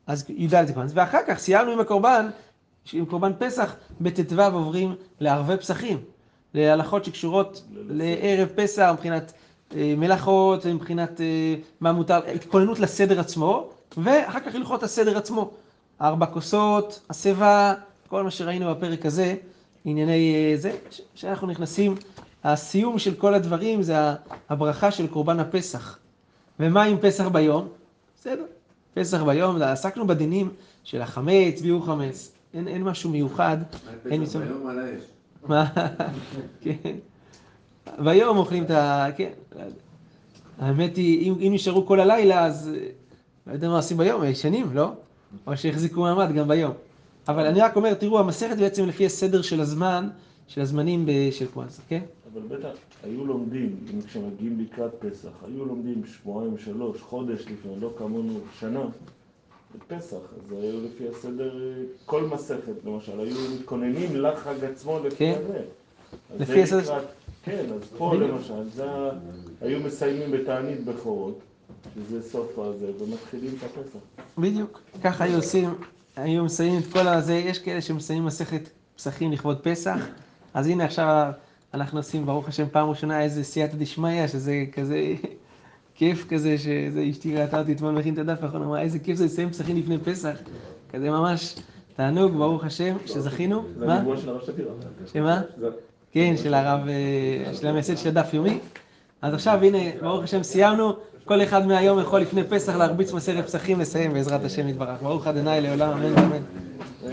אז 0.07 0.25
י"ד 0.29 0.67
זה 0.67 0.73
קורבן, 0.73 0.89
ואחר 0.95 1.19
כך 1.27 1.39
סיימנו 1.39 1.73
עם 1.73 1.81
הקורבן, 1.81 2.31
עם 2.93 3.07
קורבן 3.07 3.33
פסח, 3.39 3.75
בט"ו 4.01 4.43
עוברים 4.43 4.95
לערבי 5.21 5.57
פסחים, 5.57 5.99
להלכות 6.55 7.05
שקשורות 7.05 7.63
לערב 7.71 8.49
פסח 8.55 8.91
מבחינת 8.95 9.33
אה, 9.77 9.95
מלאכות, 9.97 10.67
מבחינת 10.67 11.21
אה, 11.21 11.55
מה 11.81 11.93
מותר, 11.93 12.21
התכוננות 12.35 12.79
לסדר 12.79 13.21
עצמו, 13.21 13.69
ואחר 13.97 14.41
כך 14.41 14.55
הלכות 14.55 14.83
הסדר 14.83 15.19
עצמו. 15.19 15.51
ארבע 16.01 16.27
כוסות, 16.27 17.01
השיבה, 17.11 17.75
כל 18.15 18.23
מה 18.23 18.31
שראינו 18.31 18.75
בפרק 18.75 19.07
הזה, 19.07 19.35
ענייני 19.85 20.35
אה, 20.35 20.57
זה, 20.57 20.77
שאנחנו 21.15 21.47
נכנסים, 21.47 21.95
הסיום 22.45 22.99
של 22.99 23.15
כל 23.15 23.35
הדברים 23.35 23.83
זה 23.83 23.95
הברכה 24.49 24.91
של 24.91 25.07
קורבן 25.07 25.41
הפסח. 25.41 25.99
ומה 26.61 26.83
עם 26.83 26.99
פסח 27.01 27.29
ביום? 27.29 27.69
בסדר, 28.19 28.45
פסח 28.95 29.23
ביום, 29.23 29.63
עסקנו 29.63 30.07
בדינים 30.07 30.51
של 30.85 31.03
החמץ, 31.03 31.61
ביאור 31.63 31.87
חמץ, 31.87 32.33
אין, 32.55 32.69
אין 32.69 32.83
משהו 32.83 33.11
מיוחד, 33.11 33.57
אין 34.11 34.25
פסח. 34.25 34.39
ביום 34.39 34.67
על 34.67 34.79
האש. 34.79 35.03
מה? 35.45 35.71
כן. 36.63 36.97
ביום 37.99 38.37
אוכלים 38.37 38.65
את 38.65 38.71
ה... 38.71 39.07
כן. 39.17 39.31
האמת 40.59 40.97
היא, 40.97 41.31
אם, 41.31 41.35
אם 41.41 41.55
נשארו 41.55 41.87
כל 41.87 42.01
הלילה, 42.01 42.45
אז 42.45 42.71
אה, 42.75 42.87
לא 43.47 43.53
יודע 43.53 43.69
מה 43.69 43.77
עושים 43.77 43.97
ביום, 43.97 44.25
ישנים, 44.25 44.75
לא? 44.75 44.93
או 45.47 45.57
שהחזיקו 45.57 46.01
מעמד 46.01 46.35
גם 46.35 46.49
ביום. 46.49 46.73
אבל 47.29 47.47
אני 47.47 47.61
רק 47.61 47.77
אומר, 47.77 47.95
תראו, 47.95 48.19
המסכת 48.19 48.57
בעצם 48.57 48.87
לפי 48.87 49.07
הסדר 49.07 49.43
של 49.43 49.61
הזמן, 49.61 50.09
של 50.49 50.61
הזמנים 50.61 51.07
של 51.31 51.47
קוואנסה, 51.47 51.83
כן? 51.89 52.01
אבל 52.33 52.57
בטח, 52.57 52.69
היו 53.05 53.25
לומדים, 53.27 53.77
אם 53.95 54.03
כשמגיעים 54.03 54.61
לקראת 54.61 54.91
פסח, 54.99 55.29
היו 55.47 55.65
לומדים 55.65 56.03
שבועיים, 56.07 56.59
שלוש, 56.59 57.01
חודש 57.01 57.41
לפני, 57.41 57.81
לא 57.81 57.91
כמונו 57.99 58.39
שנה, 58.61 58.85
בפסח, 59.79 60.17
אז 60.17 60.63
היו 60.63 60.81
לפי 60.85 61.09
הסדר, 61.09 61.55
כל 62.07 62.23
מסכת 62.23 62.73
למשל, 62.85 63.21
היו 63.21 63.35
מתכוננים 63.61 64.17
לחג 64.17 64.65
עצמו 64.65 64.99
לפי 65.05 65.17
כן. 65.17 65.35
הזה. 65.45 65.61
לפי 66.39 66.63
הסדר- 66.63 66.79
לקראת- 66.81 67.05
כן, 67.43 67.65
אז 67.75 67.89
פה 67.99 68.13
בדיוק. 68.17 68.31
למשל, 68.31 68.69
זה 68.75 68.85
היו 69.61 69.81
מסיימים 69.81 70.31
בתענית 70.31 70.85
בכורות, 70.85 71.39
שזה 71.95 72.23
סוף 72.23 72.59
הזה, 72.59 72.87
ומתחילים 72.99 73.55
את 73.59 73.65
הפסח. 73.65 73.99
בדיוק. 74.39 74.81
ככה 75.03 75.25
היו 75.25 75.37
עושים, 75.37 75.71
היו 76.17 76.45
מסיימים 76.45 76.81
את 76.81 76.93
כל 76.93 77.09
הזה, 77.09 77.35
יש 77.35 77.59
כאלה 77.59 77.81
שמסיימים 77.81 78.25
מסכת 78.25 78.69
פסחים 78.97 79.33
לכבוד 79.33 79.61
פסח, 79.61 79.97
אז 80.55 80.67
הנה 80.67 80.85
עכשיו 80.85 81.31
אנחנו 81.75 81.99
עושים 81.99 82.27
ברוך 82.27 82.49
השם 82.49 82.65
פעם 82.73 82.89
ראשונה 82.89 83.23
איזה 83.23 83.45
סייעתא 83.45 83.77
דשמיא, 83.77 84.27
שזה 84.27 84.65
כזה 84.73 85.15
כיף 85.97 86.27
כזה, 86.29 86.59
שזה 86.59 87.05
אשתי 87.11 87.37
ראתה 87.37 87.59
אותי 87.59 87.73
אתמול 87.73 87.93
מכין 87.93 88.15
את 88.15 88.19
הדף 88.19 88.43
האחרון, 88.43 88.63
אמרה 88.63 88.81
איזה 88.81 88.99
כיף 88.99 89.17
זה 89.17 89.25
לסיים 89.25 89.51
פסחים 89.51 89.77
לפני 89.77 89.99
פסח, 89.99 90.37
כזה 90.93 91.11
ממש 91.11 91.57
תענוג, 91.97 92.33
ברוך 92.33 92.65
השם, 92.65 92.97
שזכינו, 93.07 93.65
זה 93.79 93.87
מה? 93.87 93.95
הדיבור 93.95 94.17
של 94.17 94.29
הרב 94.29 94.41
שפירא. 94.47 94.71
שמה? 95.13 95.43
כן, 96.13 96.35
של 96.37 96.55
הרב, 96.55 96.89
אה, 96.89 97.55
של 97.55 97.67
המייסד 97.67 97.97
של 97.97 98.09
הדף 98.09 98.35
יומי. 98.35 98.59
אז 99.23 99.35
עכשיו 99.35 99.59
הנה, 99.63 99.79
ברוך 100.01 100.25
השם 100.25 100.43
סיימנו, 100.43 100.93
כל 101.25 101.43
אחד 101.43 101.67
מהיום 101.67 102.01
יכול 102.01 102.21
לפני 102.21 102.45
פסח 102.45 102.77
להרביץ 102.77 103.13
מסכת 103.13 103.45
פסחים 103.45 103.81
לסיים 103.81 104.13
בעזרת 104.13 104.45
השם 104.45 104.69
יתברך. 104.69 105.03
ברוך 105.03 105.27
ה' 105.27 105.33
לעולם 105.33 105.91
אמן 105.91 106.13
ואמן. 106.13 106.43
אה, 107.07 107.11